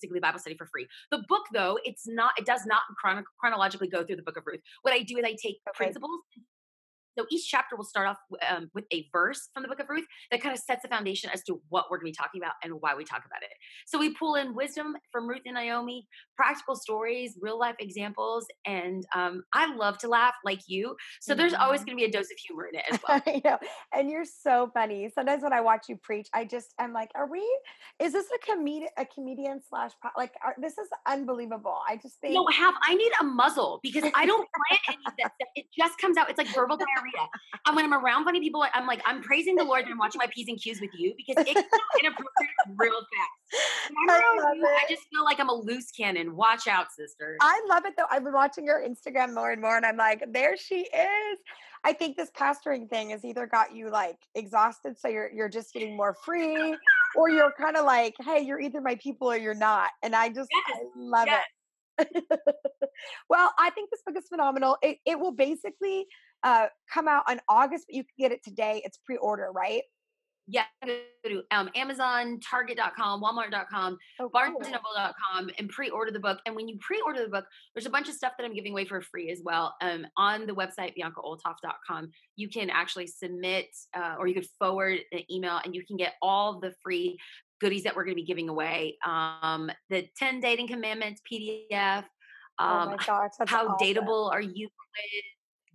basically 0.00 0.20
Bible 0.20 0.38
study 0.38 0.56
for 0.56 0.66
free. 0.66 0.86
The 1.10 1.22
book, 1.28 1.42
though, 1.52 1.78
it's 1.84 2.06
not, 2.06 2.32
it 2.38 2.46
does 2.46 2.66
not 2.66 2.82
chron- 2.96 3.24
chronologically 3.38 3.88
go 3.88 4.04
through 4.04 4.16
the 4.16 4.22
book 4.22 4.36
of 4.36 4.44
Ruth. 4.46 4.60
What 4.82 4.94
I 4.94 5.02
do 5.02 5.18
is 5.18 5.24
I 5.24 5.30
take 5.30 5.60
okay. 5.68 5.76
principles 5.76 6.20
so 7.18 7.26
each 7.30 7.48
chapter 7.48 7.76
will 7.76 7.84
start 7.84 8.06
off 8.06 8.18
um, 8.48 8.70
with 8.74 8.84
a 8.92 9.08
verse 9.12 9.48
from 9.52 9.62
the 9.62 9.68
book 9.68 9.80
of 9.80 9.88
Ruth 9.88 10.04
that 10.30 10.40
kind 10.40 10.54
of 10.54 10.60
sets 10.60 10.82
the 10.82 10.88
foundation 10.88 11.30
as 11.32 11.42
to 11.44 11.60
what 11.68 11.86
we're 11.90 11.98
going 11.98 12.12
to 12.12 12.16
be 12.16 12.22
talking 12.22 12.40
about 12.40 12.52
and 12.62 12.74
why 12.80 12.94
we 12.94 13.04
talk 13.04 13.24
about 13.26 13.42
it. 13.42 13.50
So 13.86 13.98
we 13.98 14.14
pull 14.14 14.36
in 14.36 14.54
wisdom 14.54 14.96
from 15.10 15.28
Ruth 15.28 15.42
and 15.46 15.54
Naomi, 15.54 16.06
practical 16.36 16.76
stories, 16.76 17.36
real 17.40 17.58
life 17.58 17.74
examples, 17.80 18.46
and 18.66 19.04
um, 19.14 19.42
I 19.52 19.74
love 19.74 19.98
to 19.98 20.08
laugh 20.08 20.34
like 20.44 20.60
you. 20.68 20.94
So 21.20 21.34
there's 21.34 21.54
always 21.54 21.80
mm-hmm. 21.80 21.86
going 21.86 21.98
to 21.98 22.04
be 22.04 22.08
a 22.08 22.12
dose 22.12 22.30
of 22.30 22.38
humor 22.46 22.68
in 22.72 22.78
it 22.78 22.84
as 22.92 23.00
well. 23.08 23.22
I 23.26 23.42
know, 23.44 23.58
and 23.92 24.10
you're 24.10 24.24
so 24.24 24.70
funny. 24.72 25.10
Sometimes 25.12 25.42
when 25.42 25.52
I 25.52 25.60
watch 25.60 25.86
you 25.88 25.96
preach, 25.96 26.28
I 26.32 26.44
just 26.44 26.74
I'm 26.78 26.92
like, 26.92 27.10
are 27.14 27.28
we? 27.28 27.44
Is 27.98 28.12
this 28.12 28.26
a 28.34 28.46
comedian? 28.46 28.90
A 28.96 29.04
comedian 29.04 29.60
slash 29.68 29.92
like 30.16 30.34
are, 30.44 30.54
this 30.60 30.78
is 30.78 30.88
unbelievable. 31.06 31.78
I 31.88 31.96
just 31.96 32.20
think 32.20 32.34
no. 32.34 32.46
Have 32.46 32.74
I 32.82 32.94
need 32.94 33.12
a 33.20 33.24
muzzle 33.24 33.80
because 33.82 34.04
I 34.14 34.26
don't 34.26 34.48
plan 34.68 34.80
any 34.88 35.02
of 35.06 35.12
that 35.18 35.32
stuff. 35.34 35.48
It 35.56 35.66
just 35.76 35.98
comes 35.98 36.16
out. 36.16 36.30
It's 36.30 36.38
like 36.38 36.48
verbal 36.54 36.76
diarrhea 36.96 37.07
and 37.66 37.76
when 37.76 37.84
I'm 37.84 37.94
around 37.94 38.24
funny 38.24 38.40
people, 38.40 38.64
I'm 38.74 38.86
like, 38.86 39.00
I'm 39.06 39.22
praising 39.22 39.56
the 39.56 39.64
Lord 39.64 39.84
and 39.84 39.92
I'm 39.92 39.98
watching 39.98 40.18
my 40.18 40.28
P's 40.32 40.48
and 40.48 40.60
Q's 40.60 40.80
with 40.80 40.90
you 40.96 41.14
because 41.16 41.44
it 41.44 41.54
gets 41.54 41.68
inappropriate 42.00 42.50
real 42.76 42.92
fast. 42.92 43.88
I, 44.08 44.52
you, 44.54 44.66
I, 44.66 44.84
just 44.88 45.02
feel 45.10 45.24
like 45.24 45.40
I'm 45.40 45.48
a 45.48 45.54
loose 45.54 45.90
cannon. 45.90 46.36
Watch 46.36 46.68
out, 46.68 46.92
sister. 46.92 47.36
I 47.40 47.60
love 47.68 47.84
it 47.86 47.94
though. 47.96 48.04
I've 48.10 48.24
been 48.24 48.34
watching 48.34 48.64
your 48.64 48.82
Instagram 48.86 49.34
more 49.34 49.52
and 49.52 49.60
more, 49.62 49.76
and 49.76 49.86
I'm 49.86 49.96
like, 49.96 50.24
there 50.32 50.56
she 50.56 50.80
is. 50.80 51.38
I 51.84 51.92
think 51.92 52.16
this 52.16 52.30
pastoring 52.30 52.88
thing 52.90 53.10
has 53.10 53.24
either 53.24 53.46
got 53.46 53.74
you 53.74 53.88
like 53.90 54.18
exhausted, 54.34 54.98
so 54.98 55.08
you're 55.08 55.30
you're 55.32 55.48
just 55.48 55.72
getting 55.72 55.96
more 55.96 56.14
free, 56.24 56.76
or 57.16 57.30
you're 57.30 57.52
kind 57.58 57.76
of 57.76 57.84
like, 57.84 58.14
hey, 58.20 58.40
you're 58.40 58.60
either 58.60 58.80
my 58.80 58.96
people 58.96 59.30
or 59.30 59.36
you're 59.36 59.54
not. 59.54 59.90
And 60.02 60.14
I 60.14 60.28
just 60.28 60.48
yes. 60.52 60.78
I 60.78 60.82
love 60.96 61.26
yes. 61.26 61.40
it. 61.40 61.57
well, 63.28 63.52
I 63.58 63.70
think 63.70 63.90
this 63.90 64.02
book 64.06 64.16
is 64.16 64.28
phenomenal. 64.28 64.76
It 64.82 64.98
it 65.06 65.18
will 65.18 65.32
basically 65.32 66.06
uh, 66.42 66.66
come 66.92 67.08
out 67.08 67.24
on 67.28 67.40
August, 67.48 67.86
but 67.88 67.94
you 67.94 68.04
can 68.04 68.14
get 68.18 68.32
it 68.32 68.42
today. 68.44 68.82
It's 68.84 68.98
pre-order, 69.04 69.50
right? 69.52 69.82
Yeah, 70.50 70.64
go 70.82 70.96
to 71.28 71.42
um, 71.50 71.68
Amazon, 71.74 72.40
Target.com, 72.40 73.20
Walmart.com, 73.20 73.98
oh, 74.18 74.30
BarnesandNoble.com, 74.34 75.50
and 75.58 75.68
pre-order 75.68 76.10
the 76.10 76.20
book. 76.20 76.38
And 76.46 76.56
when 76.56 76.66
you 76.68 76.78
pre-order 76.80 77.22
the 77.22 77.28
book, 77.28 77.44
there's 77.74 77.84
a 77.84 77.90
bunch 77.90 78.08
of 78.08 78.14
stuff 78.14 78.32
that 78.38 78.44
I'm 78.44 78.54
giving 78.54 78.72
away 78.72 78.86
for 78.86 79.02
free 79.02 79.30
as 79.30 79.42
well. 79.44 79.74
Um, 79.82 80.06
on 80.16 80.46
the 80.46 80.54
website 80.54 80.94
BiancaOlthoff.com, 80.98 82.10
you 82.36 82.48
can 82.48 82.70
actually 82.70 83.08
submit 83.08 83.66
uh, 83.94 84.14
or 84.18 84.26
you 84.26 84.32
could 84.32 84.46
forward 84.58 85.00
an 85.12 85.20
email, 85.30 85.60
and 85.66 85.74
you 85.74 85.84
can 85.84 85.98
get 85.98 86.14
all 86.22 86.58
the 86.58 86.72
free 86.82 87.18
goodies 87.60 87.84
that 87.84 87.96
we're 87.96 88.04
going 88.04 88.16
to 88.16 88.22
be 88.22 88.26
giving 88.26 88.48
away. 88.48 88.96
Um, 89.06 89.70
the 89.90 90.08
10 90.18 90.40
dating 90.40 90.68
commandments 90.68 91.20
PDF. 91.30 92.04
Um, 92.60 92.68
oh 92.68 92.86
my 92.86 92.96
gosh, 93.04 93.30
how 93.46 93.68
awesome. 93.68 93.76
dateable 93.80 94.32
are 94.32 94.40
you 94.40 94.68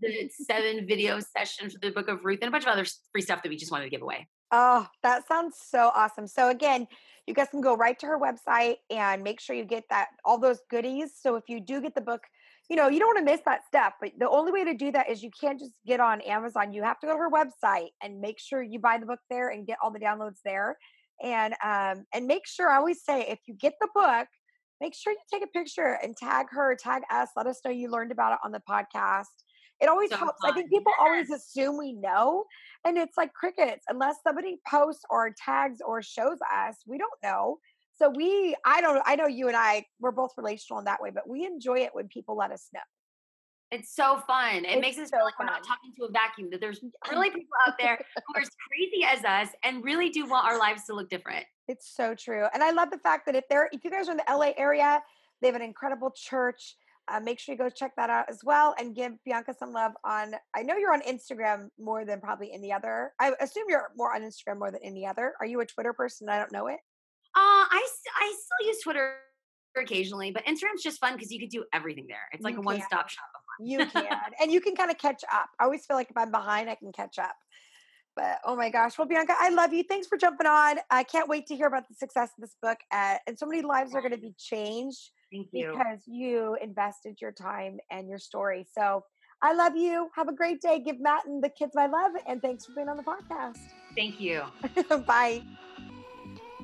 with 0.02 0.12
the 0.12 0.30
seven 0.46 0.86
video 0.88 1.19
sessions 1.19 1.74
for 1.74 1.80
the 1.80 1.91
book 1.91 2.08
of 2.08 2.26
Ruth 2.26 2.39
and 2.41 2.50
a 2.50 2.52
bunch 2.52 2.65
of 2.65 2.69
other 2.69 2.86
free 3.12 3.22
stuff 3.22 3.41
that 3.43 3.50
we 3.50 3.56
just 3.56 3.72
wanted 3.72 3.86
to 3.86 3.89
give 3.89 4.02
away. 4.02 4.28
Oh, 4.52 4.88
that 5.02 5.28
sounds 5.28 5.58
so 5.60 5.91
awesome. 5.96 6.28
So 6.28 6.50
again, 6.50 6.88
you 7.26 7.34
guys 7.34 7.48
can 7.50 7.62
go 7.62 7.76
right 7.76 7.98
to 8.00 8.06
her 8.06 8.19
website 8.19 8.76
and 8.89 9.24
make 9.24 9.39
sure 9.39 9.56
you 9.56 9.63
get 9.63 9.86
that 9.89 10.10
all 10.26 10.38
those 10.38 10.60
goodies. 10.69 11.13
So 11.19 11.36
if 11.36 11.46
you 11.48 11.60
do 11.60 11.82
get 11.82 11.96
the 11.96 12.02
book, 12.02 12.22
you 12.69 12.76
know, 12.76 12.88
you 12.88 13.00
don't 13.00 13.15
want 13.15 13.19
to 13.19 13.32
miss 13.32 13.41
that 13.46 13.65
step, 13.67 13.93
but 14.00 14.12
the 14.17 14.30
only 14.30 14.52
way 14.52 14.63
to 14.63 14.74
do 14.74 14.91
that 14.91 15.10
is 15.10 15.24
you 15.24 15.32
can't 15.39 15.60
just 15.60 15.72
get 15.86 16.00
on 16.00 16.22
Amazon. 16.22 16.74
You 16.74 16.84
have 16.84 17.00
to 17.00 17.08
go 17.08 17.13
to 17.13 17.19
her 17.19 17.30
website 17.30 17.89
and 18.02 18.22
make 18.22 18.39
sure 18.39 18.62
you 18.62 18.80
buy 18.80 18.98
the 18.98 19.06
book 19.06 19.19
there 19.30 19.50
and 19.50 19.65
get 19.65 19.78
all 19.82 19.91
the 19.91 20.00
downloads 20.00 20.39
there. 20.46 20.78
And 21.21 21.54
um 21.63 22.06
and 22.13 22.28
make 22.28 22.47
sure 22.47 22.69
I 22.69 22.78
always 22.78 23.04
say 23.04 23.21
if 23.28 23.39
you 23.47 23.54
get 23.54 23.73
the 23.82 23.89
book, 23.93 24.28
make 24.82 24.95
sure 24.95 25.13
you 25.13 25.19
take 25.32 25.43
a 25.43 25.47
picture 25.47 25.97
and 26.02 26.15
tag 26.15 26.47
her, 26.52 26.76
tag 26.76 27.04
us, 27.12 27.30
let 27.36 27.47
us 27.47 27.60
know 27.63 27.71
you 27.71 27.89
learned 27.89 28.12
about 28.12 28.34
it 28.34 28.39
on 28.43 28.52
the 28.52 28.62
podcast 28.69 29.26
it 29.84 29.89
always 29.89 30.10
so 30.10 30.17
helps. 30.17 30.39
Fun. 30.41 30.52
I 30.52 30.54
think 30.54 30.69
people 30.69 30.93
always 30.99 31.30
assume 31.30 31.78
we 31.78 31.91
know, 31.93 32.45
and 32.86 32.97
it's 32.97 33.17
like 33.17 33.34
crickets. 33.34 33.84
Unless 33.89 34.17
somebody 34.26 34.60
posts 34.67 35.04
or 35.10 35.34
tags 35.38 35.80
or 35.86 36.02
shows 36.02 36.38
us, 36.54 36.78
we 36.88 36.97
don't 36.97 37.12
know. 37.21 37.58
So 37.95 38.10
we, 38.10 38.56
I 38.65 38.82
don't, 38.82 39.02
I 39.06 39.15
know 39.15 39.28
you 39.28 39.49
and 39.49 39.58
I, 39.58 39.86
we're 39.99 40.12
both 40.12 40.32
relational 40.38 40.80
in 40.80 40.86
that 40.86 41.02
way, 41.02 41.12
but 41.13 41.30
we 41.30 41.45
enjoy 41.45 41.80
it 41.80 41.91
when 41.93 42.08
people 42.08 42.36
let 42.36 42.52
us 42.52 42.69
know. 42.73 42.80
It's 43.74 43.96
so 43.96 44.22
fun. 44.28 44.66
It 44.66 44.66
It's 44.66 44.82
makes 44.82 44.98
us 45.00 45.10
so 45.10 45.18
feel 45.18 45.26
like 45.26 45.40
we're 45.40 45.46
not 45.46 45.64
talking 45.66 45.92
to 45.98 46.04
a 46.04 46.12
vacuum, 46.12 46.50
that 46.52 46.62
there's 46.62 46.80
really 47.12 47.32
people 47.32 47.58
out 47.68 47.74
there 47.80 47.98
who 47.98 48.40
are 48.40 48.42
as 48.42 48.50
crazy 48.70 49.04
as 49.04 49.26
us 49.26 49.52
and 49.64 49.84
really 49.84 50.10
do 50.10 50.28
want 50.28 50.46
our 50.46 50.60
lives 50.60 50.84
to 50.86 50.94
look 50.94 51.10
different. 51.10 51.44
It's 51.68 51.92
so 51.96 52.14
true. 52.14 52.46
And 52.54 52.62
I 52.62 52.70
love 52.70 52.92
the 52.92 53.00
fact 53.00 53.26
that 53.26 53.36
if 53.36 53.46
they're, 53.50 53.70
if 53.72 53.84
you 53.84 53.90
guys 53.90 54.08
are 54.08 54.12
in 54.12 54.18
the 54.18 54.26
LA 54.30 54.52
area, 54.58 55.02
they 55.42 55.48
have 55.48 55.56
an 55.56 55.64
incredible 55.64 56.14
church. 56.16 56.76
Uh, 57.12 57.20
make 57.20 57.40
sure 57.40 57.54
you 57.54 57.58
go 57.58 57.68
check 57.68 57.94
that 57.98 58.12
out 58.12 58.26
as 58.30 58.42
well 58.44 58.76
and 58.78 58.96
give 58.96 59.12
Bianca 59.26 59.56
some 59.58 59.74
love 59.74 59.94
on. 60.06 60.36
I 60.56 60.62
know 60.62 60.78
you're 60.78 60.94
on 60.94 61.02
Instagram 61.02 61.70
more 61.80 62.06
than 62.06 62.22
probably 62.22 62.54
any 62.54 62.72
other. 62.72 63.12
I 63.20 63.34
assume 63.42 63.64
you're 63.68 63.90
more 63.98 64.14
on 64.14 64.22
Instagram 64.22 64.60
more 64.60 64.70
than 64.70 64.82
any 64.84 65.08
other. 65.08 65.34
Are 65.40 65.48
you 65.48 65.60
a 65.62 65.66
Twitter 65.66 65.94
person? 65.94 66.30
I 66.30 66.38
don't 66.38 66.52
know 66.52 66.68
it. 66.68 66.80
Uh, 67.36 67.66
I, 67.72 67.88
I 68.22 68.36
still 68.40 68.68
use 68.68 68.82
Twitter 68.84 69.16
occasionally, 69.76 70.32
but 70.32 70.46
Instagram's 70.46 70.84
just 70.84 71.00
fun 71.00 71.14
because 71.14 71.32
you 71.32 71.40
could 71.40 71.50
do 71.50 71.66
everything 71.74 72.06
there. 72.08 72.30
It's 72.32 72.44
like 72.44 72.56
a 72.58 72.62
one 72.62 72.80
stop 72.82 73.10
shop. 73.10 73.26
You 73.60 73.86
can. 73.86 74.08
and 74.42 74.52
you 74.52 74.62
can 74.62 74.76
kind 74.76 74.92
of 74.92 74.98
catch 74.98 75.24
up. 75.32 75.50
I 75.60 75.66
always 75.66 75.86
feel 75.86 75.98
like 75.98 76.10
if 76.10 76.18
I'm 76.18 76.32
behind, 76.32 76.70
I 76.70 76.76
can 76.76 76.92
catch 76.92 77.20
up. 77.20 77.36
But 78.16 78.39
oh 78.46 78.56
my 78.56 78.70
gosh. 78.70 78.98
Well, 78.98 79.08
Bianca, 79.08 79.34
I 79.39 79.50
love 79.50 79.74
you. 79.74 79.84
Thanks 79.84 80.08
for 80.08 80.18
jumping 80.18 80.48
on. 80.48 80.78
I 80.89 81.04
can't 81.04 81.28
wait 81.28 81.48
to 81.48 81.56
hear 81.56 81.68
about 81.68 81.88
the 81.88 81.96
success 81.96 82.30
of 82.38 82.42
this 82.42 82.56
book. 82.62 82.78
Uh, 82.92 83.16
and 83.28 83.38
so 83.38 83.46
many 83.46 83.62
lives 83.62 83.96
are 83.96 84.02
going 84.02 84.13
to 84.13 84.20
be 84.20 84.36
changed 84.38 85.10
Thank 85.32 85.48
you. 85.52 85.72
because 85.72 86.02
you 86.06 86.58
invested 86.62 87.20
your 87.22 87.32
time 87.32 87.80
and 87.89 88.08
your 88.08 88.20
story. 88.20 88.68
So 88.72 89.04
I 89.42 89.54
love 89.54 89.76
you. 89.76 90.10
Have 90.16 90.28
a 90.28 90.34
great 90.34 90.62
day. 90.62 90.80
Give 90.80 91.00
Matt 91.02 91.26
and 91.26 91.44
the 91.44 91.50
kids 91.50 91.72
my 91.76 91.88
love. 91.88 92.12
And 92.28 92.42
thanks 92.42 92.66
for 92.66 92.74
being 92.74 92.88
on 92.88 92.98
the 92.98 93.04
podcast. 93.04 93.58
Thank 93.96 94.20
you. 94.20 94.44
Bye. 95.08 95.42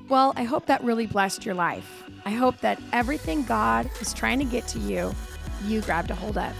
Well, 0.08 0.32
I 0.36 0.44
hope 0.44 0.66
that 0.66 0.82
really 0.82 1.06
blessed 1.06 1.44
your 1.44 1.54
life. 1.54 2.04
I 2.24 2.30
hope 2.30 2.58
that 2.60 2.80
everything 2.92 3.44
God 3.44 3.90
is 4.00 4.12
trying 4.12 4.38
to 4.38 4.44
get 4.44 4.66
to 4.68 4.78
you, 4.78 5.14
you 5.66 5.82
grabbed 5.82 6.10
a 6.10 6.14
hold 6.14 6.38
of. 6.38 6.52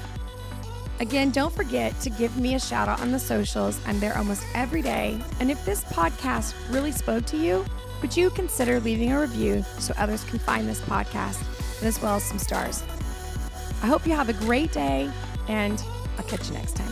Again, 1.01 1.31
don't 1.31 1.53
forget 1.53 1.99
to 2.01 2.11
give 2.11 2.37
me 2.37 2.55
a 2.57 2.61
shout 2.61 2.87
out 2.87 3.01
on 3.01 3.11
the 3.11 3.19
socials. 3.19 3.81
I'm 3.87 3.99
there 4.01 4.17
almost 4.19 4.45
every 4.55 4.83
day. 4.83 5.19
And 5.41 5.51
if 5.51 5.65
this 5.65 5.83
podcast 5.85 6.55
really 6.71 6.93
spoke 6.93 7.25
to 7.27 7.39
you, 7.39 7.65
would 8.03 8.15
you 8.15 8.29
consider 8.29 8.81
leaving 8.81 9.11
a 9.11 9.19
review 9.19 9.65
so 9.79 9.95
others 9.97 10.25
can 10.25 10.39
find 10.39 10.69
this 10.69 10.81
podcast 10.83 11.43
and 11.79 11.89
as 11.89 12.03
well 12.03 12.17
as 12.17 12.25
some 12.25 12.39
stars? 12.39 12.85
I 13.83 13.87
hope 13.87 14.07
you 14.07 14.13
have 14.13 14.29
a 14.29 14.35
great 14.35 14.73
day 14.73 15.11
and 15.49 15.83
I'll 16.19 16.25
catch 16.25 16.49
you 16.49 16.55
next 16.55 16.77
time. 16.77 16.91